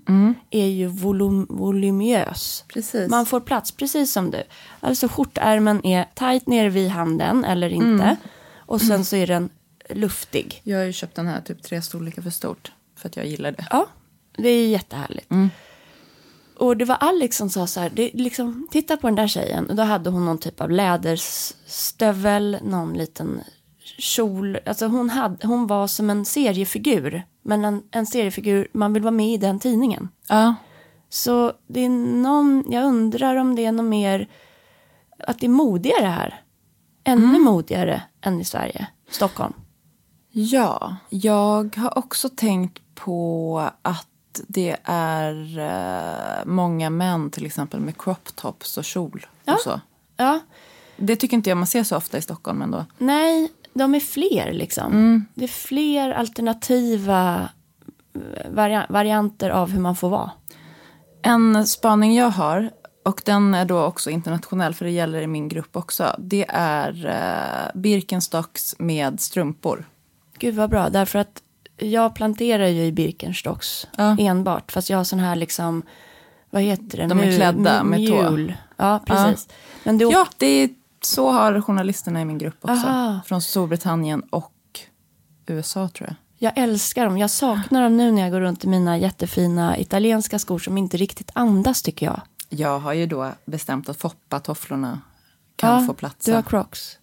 [0.50, 2.64] är ju volum, voluminös.
[2.68, 3.10] Precis.
[3.10, 4.42] Man får plats, precis som du.
[4.80, 8.16] Alltså skjortärmen är tajt nere vid handen eller inte.
[8.56, 9.50] Och sen så är den
[9.90, 10.60] luftig.
[10.64, 12.72] Jag har ju köpt den här typ tre storlekar för stort.
[12.96, 13.66] För att jag gillar det.
[13.70, 13.86] Ja,
[14.36, 15.30] Det är jättehärligt.
[16.58, 19.70] Och det var Alex som sa så här, det, liksom, titta på den där tjejen.
[19.70, 23.40] Och då hade hon någon typ av läderstövel, någon liten
[23.98, 24.58] kjol.
[24.66, 27.22] Alltså hon, hade, hon var som en seriefigur.
[27.42, 30.08] Men en, en seriefigur, man vill vara med i den tidningen.
[30.28, 30.54] Ja.
[31.08, 34.28] Så det är någon, jag undrar om det är något mer,
[35.18, 36.42] att det är modigare här.
[37.04, 39.52] Ännu modigare än i Sverige, Stockholm.
[40.30, 44.08] Ja, jag har också tänkt på att
[44.48, 49.54] det är eh, många män till exempel med crop tops och kjol Ja.
[49.54, 49.80] och så.
[50.16, 50.40] Ja,
[50.96, 52.84] Det tycker inte jag man ser så ofta i Stockholm ändå.
[52.98, 55.24] nej, de är fler liksom.
[55.34, 57.48] Det är fler alternativa
[58.14, 60.30] eh, varia- varianter av hur man får vara.
[61.22, 62.70] En spaning jag har,
[63.04, 66.14] och den är då också internationell för det gäller i min grupp också.
[66.18, 69.88] Det är eh, Birkenstocks med strumpor.
[70.38, 71.42] Gud vad bra, därför att
[71.78, 74.16] jag planterar ju i Birkenstocks Ja.
[74.18, 74.72] enbart.
[74.72, 75.82] Fast jag har sån här liksom,
[76.50, 77.06] vad heter det?
[77.06, 78.38] De är klädda med tå.
[78.76, 79.48] Ja, precis.
[79.84, 80.70] Men det Ja, det är,
[81.02, 82.86] så har journalisterna i min grupp också.
[82.86, 83.20] Aha.
[83.26, 84.52] Från Storbritannien och
[85.46, 86.16] USA tror jag.
[86.40, 87.18] Jag älskar dem.
[87.18, 90.96] Jag saknar dem nu när jag går runt i mina jättefina italienska skor som inte
[90.96, 92.20] riktigt andas tycker jag.
[92.48, 94.98] Jag har ju då bestämt att Foppa-tofflorna
[95.56, 96.30] kan få platsa.
[96.30, 96.98] Du har crocs.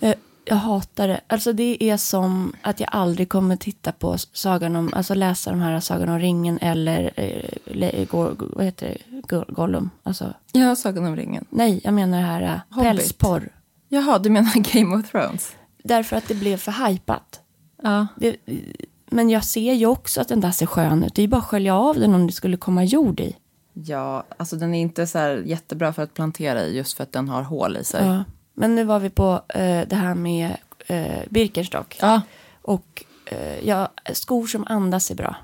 [0.00, 0.14] Eh,
[0.52, 1.20] Jag hatar det.
[1.26, 5.60] Alltså det är som att jag aldrig kommer titta på Sagan om, alltså läsa de
[5.60, 9.90] här Sagan om ringen eller, eh, le, go, vad heter det, Go- Gollum.
[10.02, 11.44] Alltså, Ja, Sagan om ringen.
[11.50, 12.42] nej, jag menar det här
[12.76, 13.48] eh, pälsporr.
[13.88, 15.52] Jaha, du menar Game of Thrones?
[15.84, 17.40] Därför att det blev för hypat.
[17.82, 18.06] Ja.
[18.16, 18.36] Det,
[19.10, 21.14] men jag ser ju också att den där ser skön ut.
[21.14, 23.36] Det är ju bara att skölja av den om det skulle komma jord i.
[23.72, 27.12] Ja, alltså den är inte så här jättebra för att plantera i just för att
[27.12, 28.06] den har hål i sig.
[28.06, 28.24] Ja.
[28.62, 31.96] Men nu var vi på eh, det här med eh, Birkenstock.
[32.00, 32.22] Ja,
[32.62, 35.36] Och eh, ja, skor som andas är bra.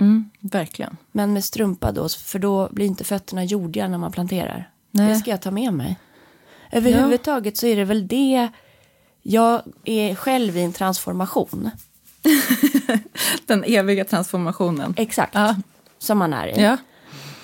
[0.00, 0.96] mm, verkligen.
[1.12, 4.70] Men med strumpa då, för då blir inte fötterna jordiga när man planterar.
[4.90, 5.08] Nej.
[5.08, 5.98] Det ska jag ta med mig.
[6.70, 8.48] Överhuvudtaget så är det väl det,
[9.22, 11.70] jag är själv i en transformation.
[13.46, 14.94] Den eviga transformationen.
[14.96, 15.34] Exakt.
[15.34, 15.56] Ja.
[15.98, 16.62] Som man är i.
[16.62, 16.76] Ja.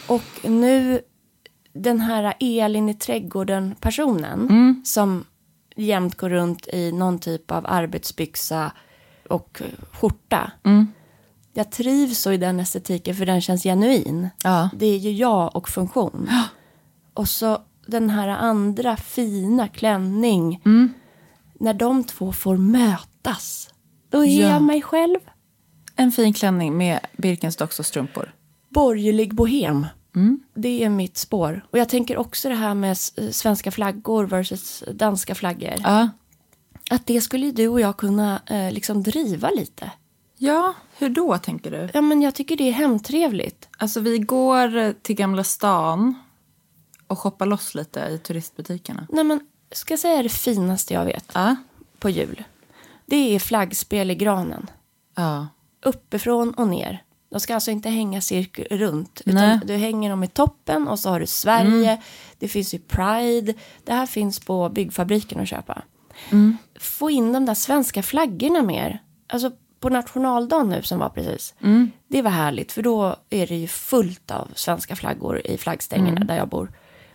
[0.06, 1.00] Och nu,
[1.72, 4.82] den här Elin i trädgården-personen Mm.
[4.84, 5.24] som
[5.76, 8.72] jämt går runt i någon typ av arbetsbyxa
[9.28, 10.52] och skjorta.
[10.64, 10.86] Mm.
[11.52, 14.28] Jag trivs så i den estetiken för den känns genuin.
[14.44, 14.70] Ja.
[14.76, 16.28] Det är ju jag och funktion.
[17.14, 20.62] Och så den här andra fina klänning.
[20.64, 20.92] Mm.
[21.60, 23.70] När de två får mötas.
[24.10, 24.48] Då är Ja.
[24.48, 25.18] jag mig själv.
[25.96, 28.34] En fin klänning med Birkenstocks och strumpor.
[28.68, 29.86] Borgerlig bohem.
[30.18, 30.40] Mm.
[30.54, 31.66] Det är mitt spår.
[31.70, 35.74] Och jag tänker också det här med s- svenska flaggor versus danska flaggor.
[35.78, 36.08] Ja.
[36.90, 39.90] Att det skulle du och jag kunna eh, liksom driva lite.
[40.36, 41.88] Ja, hur då tänker du?
[41.94, 43.68] Ja men jag tycker det är hemtrevligt.
[43.78, 46.14] Alltså vi går till Gamla stan
[47.06, 49.06] och shoppar loss lite i turistbutikerna.
[49.12, 49.40] Nej men,
[49.72, 51.56] ska jag säga det finaste jag vet Ja.
[51.98, 52.44] på jul?
[53.06, 54.66] Det är flaggspel i granen.
[55.14, 55.46] Ja.
[55.84, 57.02] Uppifrån och ner.
[57.30, 59.22] De ska alltså inte hänga cirkel runt.
[59.26, 59.36] Mm.
[59.36, 62.02] Utan du hänger dem i toppen och så har du Sverige.
[62.38, 63.54] Det finns ju Pride.
[63.84, 65.82] Det här finns på byggfabriken att köpa.
[66.30, 66.56] Mm.
[66.80, 69.02] Få in de där svenska flaggorna mer.
[69.26, 71.54] Alltså på nationaldagen nu som var precis.
[71.60, 71.90] Mm.
[72.08, 76.26] Det var härligt för då är det ju fullt av svenska flaggor i flaggstängerna Mm.
[76.26, 76.72] där jag bor.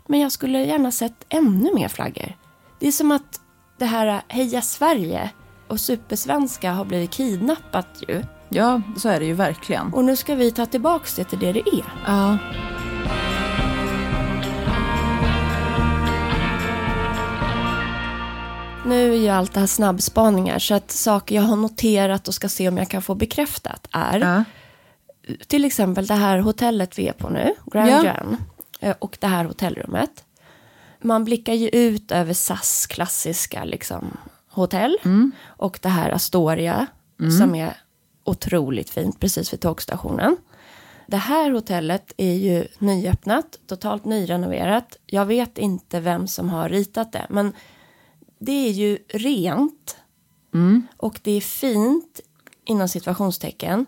[0.08, 2.38] Men jag skulle gärna sett ännu mer flaggor.
[2.80, 3.42] Det är som att
[3.78, 5.30] det här Heja Sverige
[5.68, 8.24] och supersvenska har blivit kidnappat ju.
[8.50, 9.94] Ja, så är det ju verkligen.
[9.94, 11.84] Och nu ska vi ta tillbaks det till det det är.
[12.06, 12.38] Ja.
[18.86, 22.50] Nu är ju allt det här snabbspaningar så att saker jag har noterat och ska
[22.50, 24.44] se om jag kan få bekräftat är Ja.
[25.48, 28.02] till exempel det här hotellet vi är på nu, Grand Ja.
[28.04, 28.38] Grand,
[28.80, 30.24] eh, och det här hotellrummet.
[31.02, 34.18] Man blickar ju ut över SAS klassiska liksom,
[34.50, 34.98] hotell
[35.48, 36.88] och det här Astoria
[37.40, 37.74] som är
[38.24, 40.38] otroligt fint precis vid tågstationen.
[41.08, 44.98] Det här hotellet är ju nyöppnat, totalt nyrenoverat.
[45.06, 47.54] Jag vet inte vem som har ritat det, men
[48.40, 49.98] det är ju rent
[50.98, 52.20] och det är fint
[52.66, 53.86] inom situationstecken.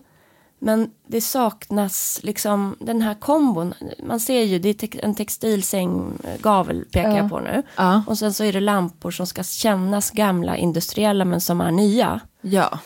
[0.58, 3.74] Men det saknas liksom den här kombon.
[4.02, 7.62] Man ser ju, det är en textilsänggavel pekar jag på nu.
[7.76, 8.02] Ja.
[8.06, 12.20] Och sen så är det lampor som ska kännas gamla industriella men som är nya.
[12.40, 12.78] Ja.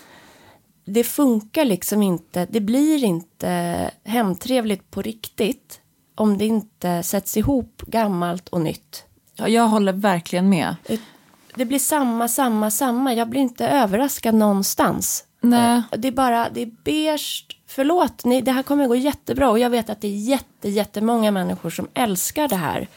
[0.91, 5.81] Det funkar liksom inte, det blir inte hemtrevligt på riktigt
[6.15, 9.05] om det inte sätts ihop gammalt och nytt.
[9.35, 9.49] ja.
[9.49, 10.77] Jag håller verkligen med.
[11.55, 13.15] Det blir samma, samma, samma.
[13.15, 15.25] Jag blir inte överraskad någonstans.
[15.41, 15.83] Nej.
[15.97, 17.47] Det är bara, det är beige.
[17.67, 19.51] Förlåt, ni, det här kommer gå jättebra.
[19.51, 22.89] Och jag vet att det är jätte, jättemånga människor som älskar det här.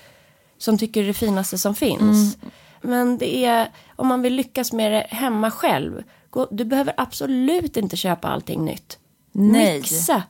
[0.57, 2.37] Som tycker det är det finaste som finns.
[2.81, 6.03] Men det är, om man vill lyckas med det hemma själv.
[6.33, 8.99] Gå, du behöver absolut inte köpa allting nytt.
[9.31, 9.77] Nej.
[9.77, 10.23] Mixa.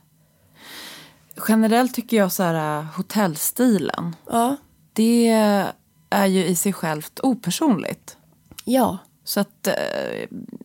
[1.48, 4.16] Generellt tycker jag så här äh, hotellstilen.
[4.30, 4.56] Ja.
[4.92, 5.28] Det
[6.10, 8.16] är ju i sig självt opersonligt.
[8.64, 8.98] Ja.
[9.24, 9.74] Så att eh,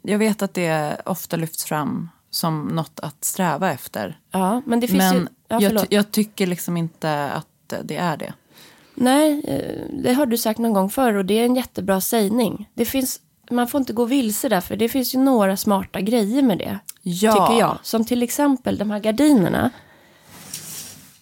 [0.02, 4.20] jag vet att det ofta lyfts fram som något att sträva efter.
[4.32, 5.28] Ja, men det finns Men ju...
[5.48, 8.34] Ja, jag, jag tycker liksom inte att det är det.
[8.96, 12.70] Nej, eh, det har du sagt någon gång förr och det är en jättebra sägning.
[12.74, 16.42] Det finns, man får inte gå vilse där för det finns ju några smarta grejer
[16.42, 16.80] med det.
[17.02, 17.32] Ja.
[17.32, 17.78] Tycker jag.
[17.84, 19.70] Som till exempel de här gardinerna.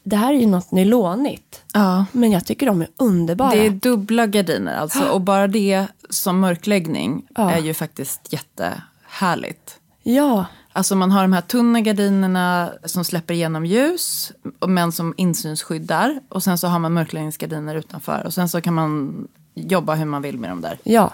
[0.03, 1.61] Det här är ju något nylonigt.
[1.73, 2.05] Ja.
[2.11, 3.51] Men jag tycker de är underbara.
[3.51, 5.03] Det är dubbla gardiner alltså.
[5.09, 7.51] Och bara det som mörkläggning Ja.
[7.51, 9.79] är ju faktiskt jättehärligt.
[10.03, 14.31] Ja, Alltså man har de här tunna gardinerna som släpper igenom ljus
[14.67, 16.19] men som insynsskyddar.
[16.29, 18.23] Och sen så har man mörkläggningsgardiner utanför.
[18.25, 20.77] Och sen så kan man jobba hur man vill med dem där.
[20.83, 21.11] ja.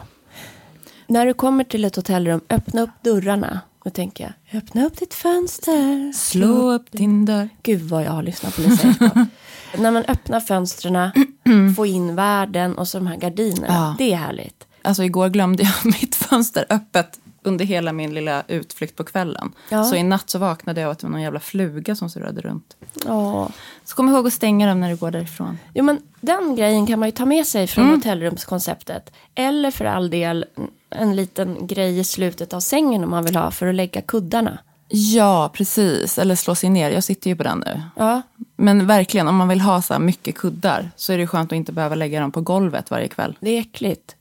[1.13, 3.59] När du kommer till ett hotellrum, öppna upp dörrarna.
[3.83, 6.11] Då tänker jag, öppna upp ditt fönster.
[6.13, 7.49] Slå upp din dörr.
[7.63, 8.87] Gud vad jag har lyssnat på Lisa.
[9.77, 11.11] När man öppnar fönstren,
[11.75, 13.67] får in världen och så de här gardinerna.
[13.67, 13.95] Ja.
[13.97, 14.67] Det är härligt.
[14.81, 19.51] Alltså igår glömde jag mitt fönster öppet under hela min lilla utflykt på kvällen.
[19.69, 19.83] Ja.
[19.83, 22.41] Så i natt så vaknade jag av att det var någon jävla fluga som surrade
[22.41, 22.77] runt.
[23.07, 23.49] Åh.
[23.83, 25.57] Så kom ihåg att stänga dem när du går därifrån.
[25.73, 29.11] Jo men den grejen kan man ju ta med sig från hotellrumskonceptet.
[29.35, 30.45] Eller för all del
[30.89, 34.59] en liten grej i slutet av sängen om man vill ha för att lägga kuddarna.
[34.95, 36.17] Ja, precis.
[36.17, 36.91] Eller slå sig ner.
[36.91, 37.81] Jag sitter ju på den nu.
[37.95, 38.21] Ja,
[38.55, 41.71] Men verkligen, om man vill ha så mycket kuddar så är det skönt att inte
[41.71, 43.37] behöva lägga dem på golvet varje kväll.
[43.39, 44.15] det är äckligt.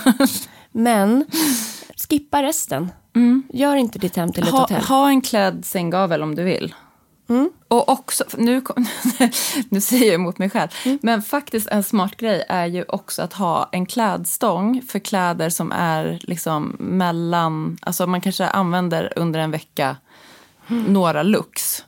[0.72, 1.24] men
[2.08, 2.90] skippa resten.
[3.52, 4.82] Gör inte ditt hem till ett Ha, hotell.
[4.82, 6.74] ha en klädd sänggavel om du vill.
[7.68, 8.62] Och också, nu,
[9.68, 10.68] nu säger jag emot mig själv,
[11.02, 15.72] men faktiskt en smart grej är ju också att ha en klädstång för kläder som
[15.72, 19.96] är liksom mellan, alltså man kanske använder under en vecka
[20.68, 21.84] några looks.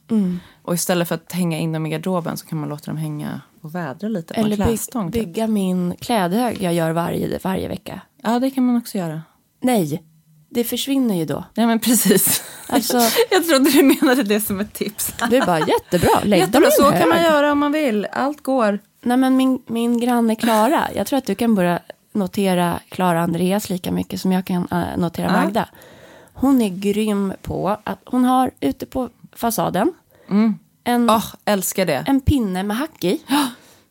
[0.63, 3.41] Och istället för att hänga in dem i garderoben så kan man låta dem hänga
[3.63, 5.13] och vädra lite på Eller en klädstång.
[5.13, 5.25] typ.
[5.25, 8.01] bygga min klädhög jag gör varje, varje vecka.
[8.23, 9.23] Ja, det kan man också göra.
[9.61, 10.03] Nej,
[10.51, 11.45] det försvinner ju då.
[11.55, 12.43] Ja, men precis.
[12.67, 15.13] Alltså, Jag trodde du menade det som ett tips.
[15.21, 16.21] är bara jättebra.
[16.25, 17.27] Lägg dem Jättebra, i en så kan man hög.
[17.27, 18.07] göra om man vill.
[18.13, 18.79] Allt går.
[19.03, 21.81] Nej men min, min granne Klara, jag tror att du kan börja
[22.13, 25.33] notera Klara Andreas lika mycket som jag kan eh, notera Ja.
[25.33, 25.69] Magda.
[26.33, 29.93] Hon är grym på att hon har ute på fasaden
[30.85, 32.05] en, Åh, älskar det.
[32.07, 33.21] en pinne med hack i.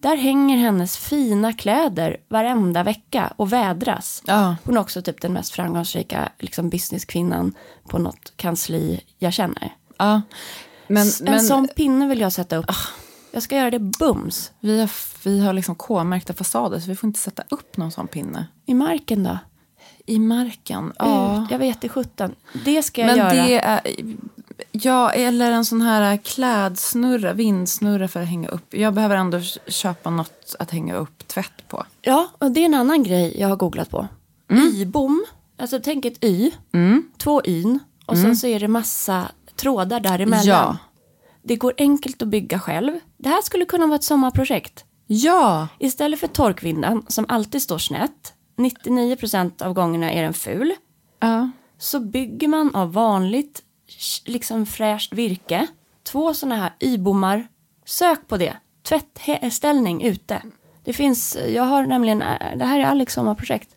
[0.01, 4.23] Där hänger hennes fina kläder varenda vecka och vädras.
[4.25, 4.55] Ja.
[4.63, 7.53] Hon är också typ den mest framgångsrika liksom, businesskvinnan
[7.87, 9.75] på något kansli jag känner.
[9.97, 10.21] Ja.
[10.87, 11.39] Men, en men Ah.
[11.39, 12.65] sån pinne vill jag sätta upp.
[13.31, 14.51] Jag ska göra det bums.
[14.59, 14.89] vi har,
[15.23, 18.45] vi har liksom K-märkta fasader så vi får inte sätta upp någon sån pinne.
[18.65, 19.37] I marken då?
[20.05, 20.93] I marken?
[20.99, 21.43] Ja.
[21.43, 21.51] Ut.
[21.51, 22.35] Jag vet i sjutton.
[22.65, 23.33] Det ska jag Men göra.
[23.47, 23.81] det är...
[24.71, 28.73] Ja, eller en sån här klädsnurra, vindsnurra för att hänga upp.
[28.73, 31.85] Jag behöver ändå köpa något att hänga upp tvätt på.
[32.01, 34.07] Ja, och det är en annan grej jag har googlat på.
[34.51, 34.67] Mm.
[34.67, 35.25] Y-bom.
[35.57, 36.51] Alltså tänk ett Y.
[37.17, 37.79] Två yn.
[38.05, 40.41] Och sen så är det massa trådar däremellan.
[40.41, 40.57] Mm.
[40.57, 40.77] Ja.
[41.41, 42.99] Det går enkelt att bygga själv.
[43.17, 44.85] Det här skulle kunna vara ett sommarprojekt.
[45.07, 45.67] Ja!
[45.79, 48.33] Istället för torkvinden som alltid står snett.
[48.57, 50.73] 99% av gångerna är den ful.
[51.19, 51.49] ja.
[51.77, 53.61] så bygger man av vanligt
[54.25, 55.67] liksom fräscht virke
[56.03, 57.47] två sådana här y-bommar.
[57.85, 58.53] Sök på det.
[58.83, 60.41] Tvättställning ute.
[60.83, 63.69] Det finns, jag har nämligen, äh, det här är Alex sommarprojekt.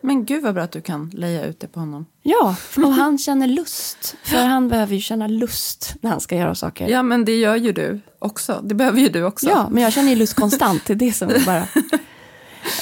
[0.00, 2.06] Men gud vad bra att du kan leja ut det på honom.
[2.22, 4.16] Ja, och han känner lust.
[4.22, 6.88] För han behöver ju känna lust när han ska göra saker.
[6.88, 8.60] Ja, men det gör ju du också.
[8.62, 9.48] Det behöver ju du också.
[9.48, 10.86] Ja, men jag känner ju lust konstant.
[10.86, 11.66] Det är det som är bara...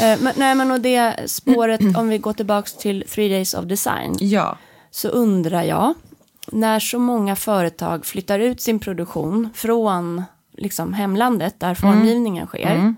[0.01, 3.65] Eh, men, nej, men och det spåret, om vi går tillbaka till Three Days of
[3.65, 4.17] Design.
[4.21, 4.59] Ja.
[4.91, 5.95] så undrar jag,
[6.53, 10.23] när så många företag flyttar ut sin produktion från
[10.57, 12.95] liksom, hemlandet där formgivningen sker.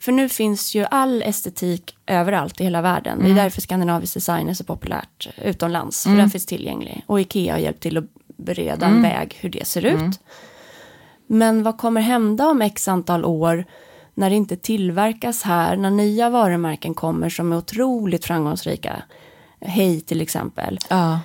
[0.00, 3.18] För nu finns ju all estetik överallt i hela världen.
[3.24, 6.02] Det är därför skandinavisk design är så populärt utomlands.
[6.02, 7.04] För den finns tillgänglig.
[7.06, 8.04] Och Ikea har hjälpt till att
[8.36, 10.20] bereda en väg hur det ser ut.
[11.26, 13.64] Men vad kommer hända om x antal år
[14.14, 19.02] när det inte tillverkas här, när nya varumärken kommer som är otroligt framgångsrika?
[19.60, 20.78] Hej till exempel.
[20.90, 21.20] Ja.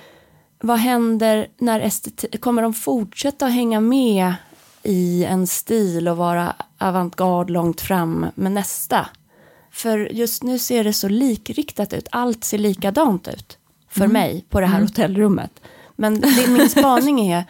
[0.62, 4.34] Vad händer när estetik, kommer de fortsätta att hänga med
[4.82, 9.06] i en stil och vara avantgarde långt fram med nästa?
[9.70, 13.58] För just nu ser det så likriktat ut, allt ser likadant ut
[13.88, 15.60] för mig på det här hotellrummet.
[15.96, 17.44] Men det, min spaning är,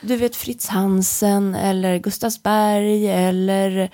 [0.00, 3.90] du vet Fritz Hansen eller Gustavsberg eller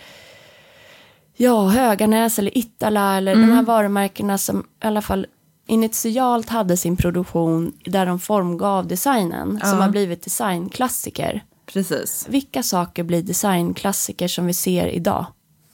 [1.37, 5.27] ja, Höganäs eller Ittala eller de här varumärkena som i alla fall
[5.67, 11.45] initialt hade sin produktion där de formgav designen som har blivit designklassiker.
[11.67, 12.27] Precis.
[12.29, 15.27] Vilka saker blir designklassiker som vi ser idag?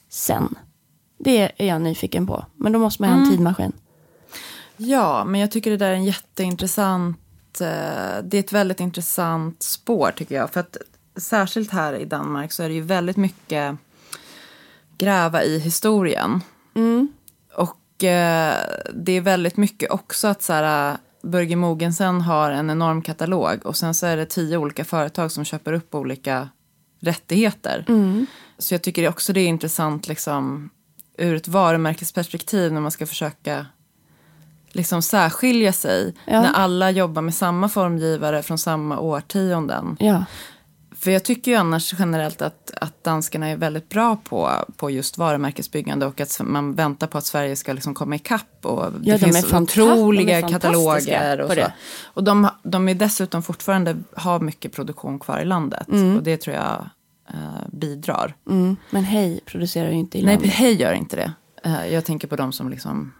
[0.09, 0.55] Sen.
[1.19, 2.45] Det är jag nyfiken på.
[2.57, 3.73] Men då måste man ha en tidmaskin.
[4.77, 7.19] Ja, men jag tycker det där är en jätteintressant...
[7.61, 7.67] eh,
[8.23, 10.51] Det är ett väldigt intressant spår tycker jag.
[10.53, 10.77] För att
[11.17, 13.77] särskilt här i Danmark så är det ju väldigt mycket
[14.99, 16.41] gräva i historien.
[17.57, 18.55] Och eh,
[18.95, 23.77] det är väldigt mycket också att så här, Börje Mogensen har en enorm katalog och
[23.77, 26.49] sen så är det tio olika företag som köper upp olika
[27.01, 27.85] rättigheter.
[28.59, 30.71] Så jag tycker också det är intressant liksom
[31.19, 33.67] ur ett varumärkesperspektiv när man ska försöka
[34.73, 36.41] liksom särskilja sig Ja.
[36.43, 39.97] när alla jobbar med samma formgivare från samma årtionden.
[40.01, 40.25] Ja.
[41.01, 45.19] För jag tycker ju annars generellt att, att danskarna är väldigt bra på, på just
[45.19, 48.67] varumärkesbyggande och att man väntar på att Sverige ska liksom komma ikapp.
[48.67, 51.55] Och det Ja, de finns är otroliga de är kataloger och så.
[51.55, 51.73] det.
[52.05, 55.89] Och de, de är dessutom fortfarande har mycket produktion kvar i landet.
[55.89, 56.91] Och det tror jag
[57.29, 57.35] eh,
[57.73, 58.35] bidrar.
[58.51, 58.77] Mm.
[58.91, 60.53] Men hej producerar ju inte i Nej, landet.
[60.53, 61.33] Hej gör inte det.
[61.65, 63.13] Eh, jag tänker på de som liksom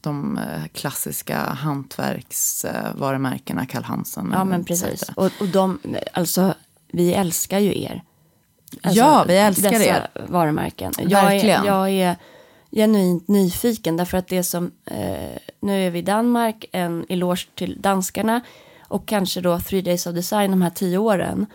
[0.00, 4.30] de eh, klassiska hantverksvarumärkena, Karl Hansen.
[4.32, 5.10] Ja, och men precis.
[5.14, 5.78] Och, och de,
[6.12, 6.54] alltså,
[6.94, 8.02] vi älskar ju er.
[8.82, 10.08] Alltså, Ja, vi älskar dessa er.
[10.28, 10.92] varumärken.
[10.98, 11.62] Jag Verkligen.
[11.62, 12.16] är, jag är
[12.72, 17.80] genuint nyfiken därför att det som, eh, nu är vi i Danmark, en eloge till
[17.80, 18.40] danskarna
[18.88, 21.46] och kanske då Three Days of Design de här tio åren,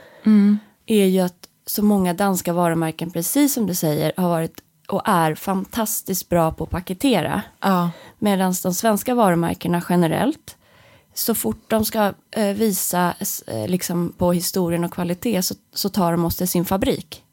[0.86, 5.36] är ju att så många danska varumärken, precis som du säger, har varit och är
[5.36, 7.42] fantastiskt bra på att paketera.
[7.60, 7.92] Ja.
[8.20, 10.58] Medan de svenska varumärkena generellt,
[11.20, 13.14] så fort de ska eh, visa
[13.48, 17.24] eh, liksom på historien och kvalitet så, så tar de oss till sin fabrik.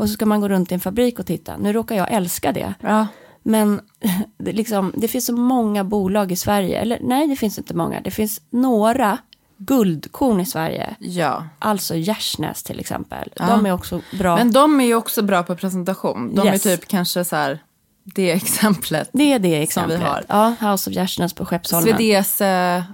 [0.00, 1.56] Och så ska man gå runt i en fabrik och titta.
[1.56, 2.74] Nu råkar jag älska det.
[2.80, 3.06] Ja.
[3.42, 3.80] Men
[4.38, 6.80] det, liksom, det finns så många bolag i Sverige.
[6.80, 8.00] Eller nej, det finns inte många.
[8.00, 9.18] Det finns några
[9.56, 10.94] guldkorn i Sverige.
[10.98, 11.44] ja.
[11.58, 13.28] Alltså Gärsnäs till exempel.
[13.36, 14.36] De är också bra.
[14.36, 16.34] Men de är ju också bra på presentation.
[16.34, 16.66] De Yes.
[16.66, 17.58] är typ kanske så här,
[18.04, 19.10] det exemplet.
[19.12, 20.00] det är det Som exemplet.
[20.00, 20.24] vi har.
[20.28, 21.96] Ja, House of Gärsnäs på Skeppsholmen.
[21.96, 22.84] Swedese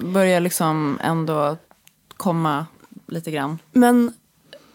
[0.00, 1.56] börjar liksom ändå
[2.16, 2.66] komma
[3.06, 3.58] lite grann.
[3.72, 4.12] Men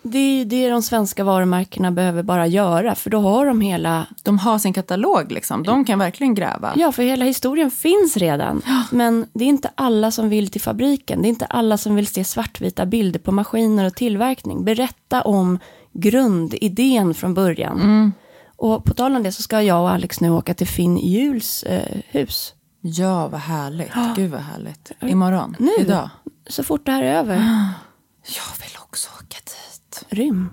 [0.05, 2.95] det är ju det de svenska varumärkena behöver bara göra.
[2.95, 5.63] För då har de hela, De har sin katalog liksom.
[5.63, 6.73] De kan verkligen gräva.
[6.75, 8.61] ja för hela historien finns redan.
[8.91, 11.21] Men det är inte alla som vill till fabriken.
[11.21, 14.65] Det är inte alla som vill se svartvita bilder på maskiner och tillverkning.
[14.65, 15.59] Berätta om
[15.93, 18.11] grundidén från början.
[18.55, 21.63] Och på tal om det så ska jag och Alex nu åka till Finn Juls
[21.63, 22.53] eh, hus.
[22.85, 23.91] Ja, vad härligt.
[24.15, 24.91] Gud vad härligt.
[25.01, 25.55] Imorgon.
[25.59, 25.71] Nu.
[25.79, 26.09] Idag.
[26.47, 27.35] Så fort det här är över.
[28.23, 30.05] Jag vill också åka dit.
[30.09, 30.49] Rym.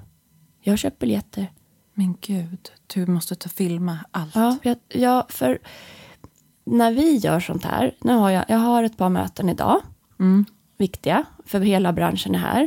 [0.60, 1.52] Jag har köpt biljetter.
[1.94, 4.34] Men gud, du måste ta filma allt.
[4.34, 5.58] Ja, jag, ja, för
[6.64, 9.80] när vi gör sånt här, nu har jag, jag har ett par möten idag,
[10.78, 12.66] viktiga, för hela branschen är här.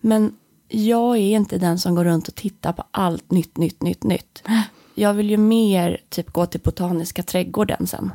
[0.00, 0.36] Men
[0.68, 4.42] jag är inte den som går runt och tittar på allt nytt, nytt, nytt, nytt.
[4.94, 8.12] Jag vill ju mer typ gå till Botaniska trädgården sen.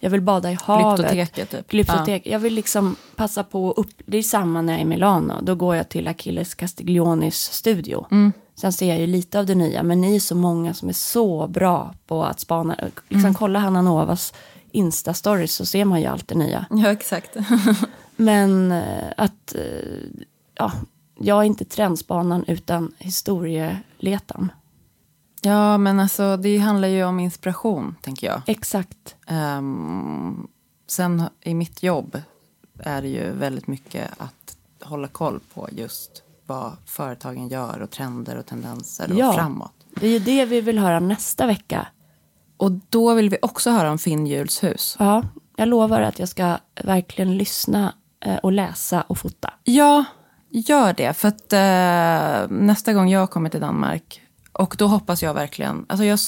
[0.00, 0.96] Jag vill bada i havet.
[0.96, 1.70] Glyptoteket, typ.
[1.70, 2.26] Glyptotek.
[2.26, 3.90] Jag vill liksom passa på upp.
[4.06, 5.34] Det är samma när jag är i Milano.
[5.42, 8.06] Då går jag till Achilles Castiglionis studio.
[8.54, 9.82] Sen ser jag ju lite av det nya.
[9.82, 12.76] Men ni är så många som är så bra på att spana.
[13.08, 14.34] Liksom kolla Hanna Novas
[14.72, 16.66] Insta-stories så ser man ju allt det nya.
[16.70, 17.36] Ja, exakt.
[18.16, 19.62] Men eh, att, eh,
[20.54, 20.72] ja,
[21.20, 24.52] jag är inte trendspanan utan historieletaren.
[25.46, 28.40] Ja, men alltså det handlar ju om inspiration, tänker jag.
[28.46, 29.16] Exakt.
[29.26, 30.46] Ehm,
[30.86, 32.20] sen i mitt jobb
[32.78, 38.36] är det ju väldigt mycket att hålla koll på just vad företagen gör och trender
[38.36, 39.32] och tendenser och Ja.
[39.32, 39.72] framåt.
[40.00, 41.86] Det är ju det vi vill höra nästa vecka.
[42.56, 44.96] Och då vill vi också höra om Finn Juls hus.
[44.98, 45.22] Ja,
[45.56, 49.52] jag lovar att jag ska verkligen lyssna eh, och läsa och fota.
[49.64, 50.04] Ja,
[50.50, 51.12] gör det.
[51.12, 54.22] För att eh, nästa gång jag kommer till Danmark,
[54.58, 55.86] och då hoppas jag verkligen...
[55.88, 56.18] Alltså jag,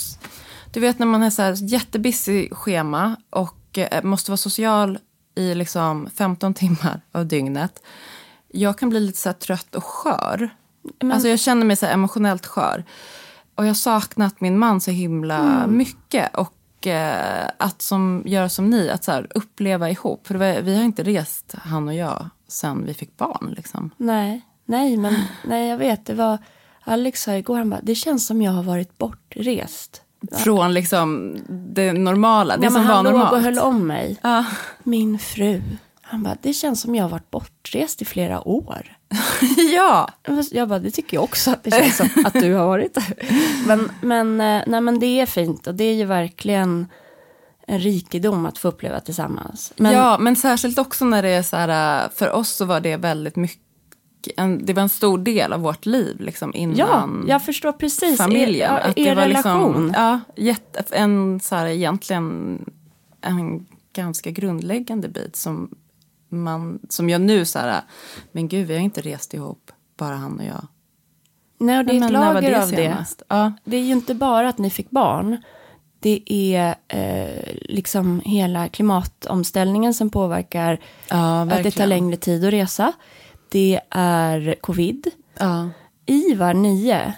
[0.73, 4.99] du vet när man har så här jättebusy schema och eh, måste vara social
[5.35, 7.83] i liksom 15 timmar av dygnet.
[8.49, 10.51] Jag kan bli lite så här trött och skör.
[11.13, 12.85] Alltså jag känner mig så emotionellt skör.
[13.55, 16.37] Och jag har saknat min man så himla mycket.
[16.37, 20.27] Och eh, att som, göra som ni, att så här, uppleva ihop.
[20.27, 23.55] För var, vi har inte rest, han och jag, sen vi fick barn.
[23.57, 23.91] Liksom.
[23.97, 25.15] Nej, nej, men
[25.45, 26.07] nej, jag vet.
[26.07, 26.39] Det var
[26.85, 30.03] Alex sa igår, han bara, det känns som jag har varit bortrest.
[30.33, 33.33] Från liksom det normala, det Ja, som var han låg normalt.
[33.33, 34.17] och höll om mig.
[34.23, 34.45] Ja.
[34.83, 35.63] Min fru
[36.03, 38.97] Han bara, det känns som jag har varit bortrest i flera år.
[39.75, 40.09] ja.
[40.51, 42.99] Jag bara, det tycker jag också att det känns som att du har varit.
[43.67, 46.87] men, men, eh, nej, men det är fint och det är ju verkligen
[47.67, 49.73] en rikedom att få uppleva tillsammans.
[49.77, 52.81] Men, ja, men särskilt också när det är så här, äh, för oss så var
[52.81, 53.61] det väldigt mycket
[54.37, 58.19] en, det var en stor del av vårt liv liksom, innan ja, jag förstår precis.
[58.19, 58.73] familjen.
[58.73, 59.87] Er, er, er var relation.
[59.87, 62.59] Liksom, ja, jätte, en så här, egentligen
[63.21, 65.71] en ganska grundläggande bit som,
[66.29, 67.81] man, som jag nu så här,
[68.33, 70.67] men gud vi har inte rest ihop, bara han och jag.
[71.59, 73.07] Nej, och det är ett lager det av det.
[73.29, 73.53] Ja.
[73.65, 75.37] Det är ju inte bara att ni fick barn
[76.01, 82.53] det är eh, liksom hela klimatomställningen som påverkar ja, att det tar längre tid att
[82.53, 82.93] resa.
[83.51, 85.07] Det är covid.
[85.39, 85.69] Ja.
[86.07, 87.15] Ivar, 9,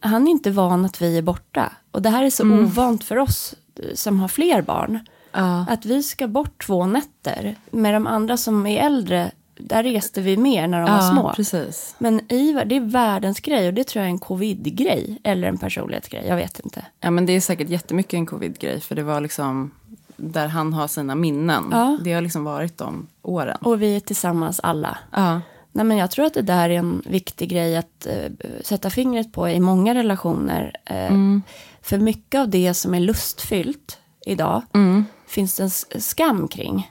[0.00, 1.72] han är inte van att vi är borta.
[1.90, 2.64] Och det här är så mm.
[2.64, 3.54] ovant för oss
[3.94, 4.98] som har fler barn.
[5.32, 5.66] Ja.
[5.68, 7.56] Att vi ska bort två nätter.
[7.70, 11.32] Med de andra som är äldre där reste vi mer när de ja, var små.
[11.36, 11.94] Precis.
[11.98, 15.18] Men Ivar, det är världens grej och det tror jag är en covid-grej.
[15.24, 16.84] Eller en personlighetsgrej, jag vet inte.
[17.00, 18.80] Ja men det är säkert jättemycket en covid-grej.
[18.80, 19.70] För det var liksom
[20.16, 21.64] där han har sina minnen.
[21.70, 21.98] Ja.
[22.04, 23.58] Det har liksom varit de åren.
[23.60, 24.98] Och vi är tillsammans alla.
[25.10, 25.40] Ja.
[25.72, 29.32] Nej, men jag tror att det där är en viktig grej att uh, sätta fingret
[29.32, 30.72] på i många relationer.
[30.90, 31.42] Uh, mm.
[31.82, 35.04] För mycket av det som är lustfyllt idag mm.
[35.26, 36.90] finns det en skam kring.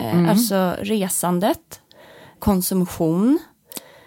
[0.00, 0.28] Uh, mm.
[0.28, 1.80] Alltså resandet,
[2.38, 3.38] konsumtion,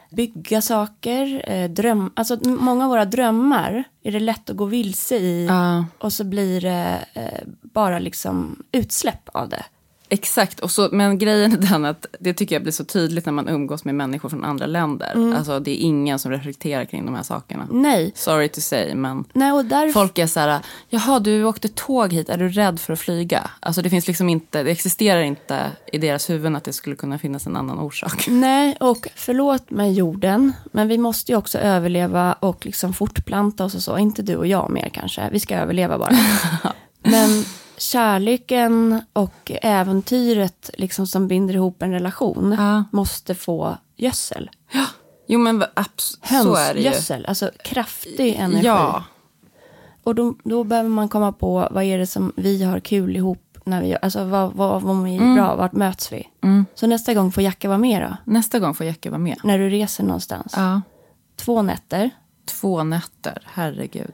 [0.09, 5.15] bygga saker, eh, dröm, alltså många av våra drömmar är det lätt att gå vilse
[5.15, 5.83] i uh.
[5.99, 9.65] och så blir det eh, bara liksom utsläpp av det.
[10.11, 13.33] Exakt, och så, men grejen är den att det tycker jag blir så tydligt när
[13.33, 15.11] man umgås med människor från andra länder.
[15.15, 15.35] Mm.
[15.35, 17.67] Alltså det är ingen som reflekterar kring de här sakerna.
[17.71, 18.11] Nej.
[18.15, 19.91] Sorry to say, men Nej, och där...
[19.91, 23.49] folk är så här, jaha du åkte tåg hit, är du rädd för att flyga?
[23.59, 27.19] Alltså det finns liksom inte, det existerar inte i deras huvuden att det skulle kunna
[27.19, 28.27] finnas en annan orsak.
[28.29, 33.75] Nej, och förlåt mig jorden, men vi måste ju också överleva och liksom fortplanta oss
[33.75, 33.97] och så.
[33.97, 36.17] Inte du och jag mer kanske, vi ska överleva bara.
[37.03, 37.45] men
[37.79, 42.83] kärleken och äventyret liksom som binder ihop en relation ja.
[42.91, 44.49] måste få gödsel.
[44.71, 44.85] Ja.
[45.27, 46.85] Jo men abs- så är det ju.
[46.85, 48.65] Gödsel, alltså kraftig energi.
[48.65, 49.03] Ja.
[50.03, 53.57] Och då, då behöver man komma på vad är det som vi har kul ihop
[53.63, 55.35] när vi alltså vad, vad, vad är mm.
[55.35, 56.27] bra, vart möts vi?
[56.41, 56.65] Mm.
[56.75, 58.31] Så nästa gång får Jacka vara med då?
[58.31, 59.37] Nästa gång får Jacka vara med.
[59.43, 60.53] När du reser någonstans?
[60.55, 60.81] Ja.
[61.35, 62.09] Två nätter?
[62.45, 64.13] Två nätter, herregud.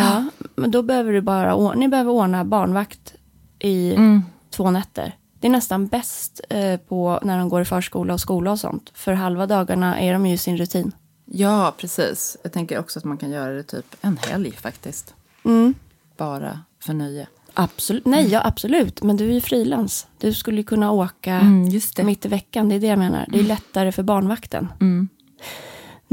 [0.00, 0.24] Ja,
[0.54, 3.14] men då behöver du bara, ni behöver ordna barnvakt
[3.58, 4.22] i mm.
[4.50, 5.16] två nätter.
[5.40, 8.90] Det är nästan bäst eh, på när de går i förskola och skola och sånt.
[8.94, 10.92] För halva dagarna är de ju i sin rutin.
[11.24, 12.36] Ja, precis.
[12.42, 15.14] Jag tänker också att man kan göra det typ en helg faktiskt.
[15.44, 15.74] Mm.
[16.16, 17.26] Bara för nöje.
[17.54, 18.06] Absolut.
[18.06, 19.02] Nej, ja, absolut.
[19.02, 20.06] Men du är ju frilans.
[20.18, 22.68] Du skulle kunna åka mm, mitt i veckan.
[22.68, 23.26] Det är det jag menar.
[23.28, 24.68] Det är lättare för barnvakten.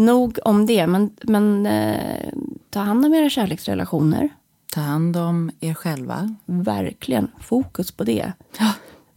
[0.02, 2.30] Nog om det, men, men eh,
[2.70, 4.30] ta hand om era kärleksrelationer.
[4.74, 6.36] Ta hand om er själva.
[6.46, 7.32] Verkligen.
[7.40, 8.34] Fokus på det.
[8.60, 8.72] Ja.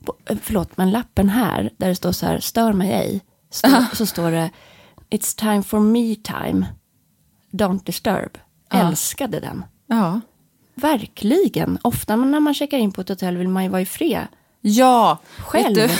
[0.04, 3.20] På, eh, förlåt, men lappen här, där det står så här, stör mig ej.
[3.50, 4.50] Stå, så står det,
[5.10, 6.66] it's time for me time.
[7.50, 8.38] Don't disturb.
[8.70, 8.88] Ja.
[8.88, 9.64] Älskade den.
[9.86, 10.20] Ja.
[10.74, 11.78] Verkligen.
[11.82, 14.26] Ofta när man checkar in på ett hotell vill man ju vara i fred.
[14.60, 15.18] Ja.
[15.38, 15.74] Själv.
[15.76, 15.94] Vet du,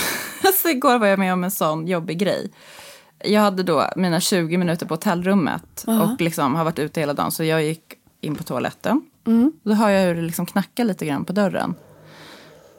[0.47, 2.51] alltså igår var jag med om en sån jobbig grej.
[3.27, 6.13] Jag hade då mina 20 minuter på hotellrummet uh -huh.
[6.13, 7.31] och liksom har varit ute hela dagen.
[7.31, 9.01] Så jag gick in på toaletten.
[9.27, 9.51] Mm.
[9.63, 11.75] Då hör jag hur det liksom knackar lite grann på dörren.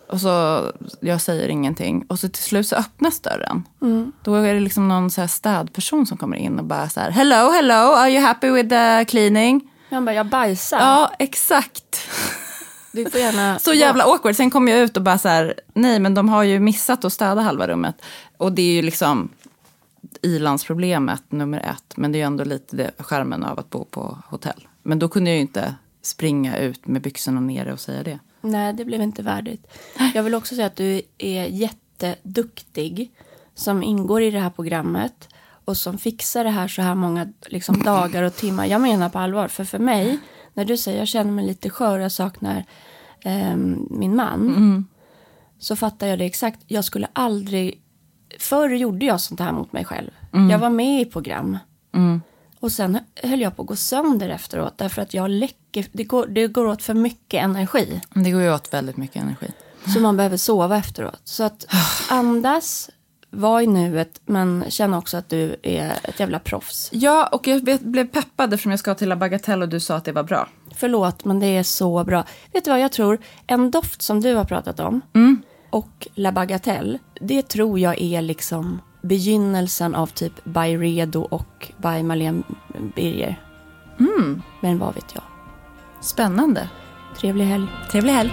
[0.08, 0.62] Och så,
[1.00, 2.04] jag säger ingenting.
[2.08, 3.64] Och så till slut så öppnas dörren.
[3.82, 4.12] Mm.
[4.22, 7.10] Då är det liksom någon så här städperson som kommer in och bara så här,
[7.10, 9.60] Hello, hello, are you happy with the cleaning?
[9.90, 10.78] Han bara, jag bajsar.
[10.78, 12.08] Ja, exakt.
[12.92, 13.58] Du får gärna...
[13.60, 14.36] så jävla awkward.
[14.36, 17.12] Sen kom jag ut och bara så här, nej men de har ju missat att
[17.12, 18.02] städa halva rummet.
[18.36, 19.28] Och det är ju liksom
[20.22, 21.96] ilandsproblemet nummer ett.
[21.96, 24.68] Men det är ändå lite det, skärmen av att bo på hotell.
[24.82, 28.18] Men då kunde jag ju inte springa ut med byxorna nere och säga det.
[28.40, 29.66] Nej, det blev inte värdigt.
[30.14, 33.12] Jag vill också säga att du är jätteduktig
[33.54, 35.28] som ingår i det här programmet
[35.64, 38.66] och som fixar det här så här många liksom, dagar och timmar.
[38.66, 40.18] Jag menar på allvar, för för mig,
[40.54, 42.64] när du säger jag känner mig lite skör, jag saknar
[43.20, 43.56] eh,
[43.90, 44.86] min man, mm.
[45.58, 46.60] så fattar jag det exakt.
[46.66, 47.80] Jag skulle aldrig,
[48.38, 50.10] förr gjorde jag sånt här mot mig själv.
[50.32, 50.50] Mm.
[50.50, 51.58] Jag var med i program.
[51.94, 52.22] Mm.
[52.60, 56.26] Och sen höll jag på att gå sönder efteråt därför att jag läcker, det går,
[56.26, 58.00] det går åt för mycket energi.
[58.14, 59.46] Det går ju åt väldigt mycket energi.
[59.94, 61.20] Så man behöver sova efteråt.
[61.24, 61.66] Så att
[62.10, 62.90] andas,
[63.30, 66.88] var i nuet men känn också att du är ett jävla proffs.
[66.92, 70.04] Ja, och jag blev peppad eftersom jag ska till La Bagatelle och du sa att
[70.04, 70.48] det var bra.
[70.74, 72.24] Förlåt, men det är så bra.
[72.52, 73.18] Vet du vad jag tror?
[73.46, 75.42] En doft som du har pratat om mm.
[75.76, 76.98] Och La Bagatelle.
[77.20, 82.42] Det tror jag är liksom begynnelsen av typ By Redo och By Marlene
[82.94, 83.40] Birger.
[84.00, 84.42] Mm.
[84.60, 85.24] Men vad vet jag.
[86.00, 86.68] Spännande.
[87.20, 87.66] Trevlig helg.
[87.90, 88.32] Trevlig helg.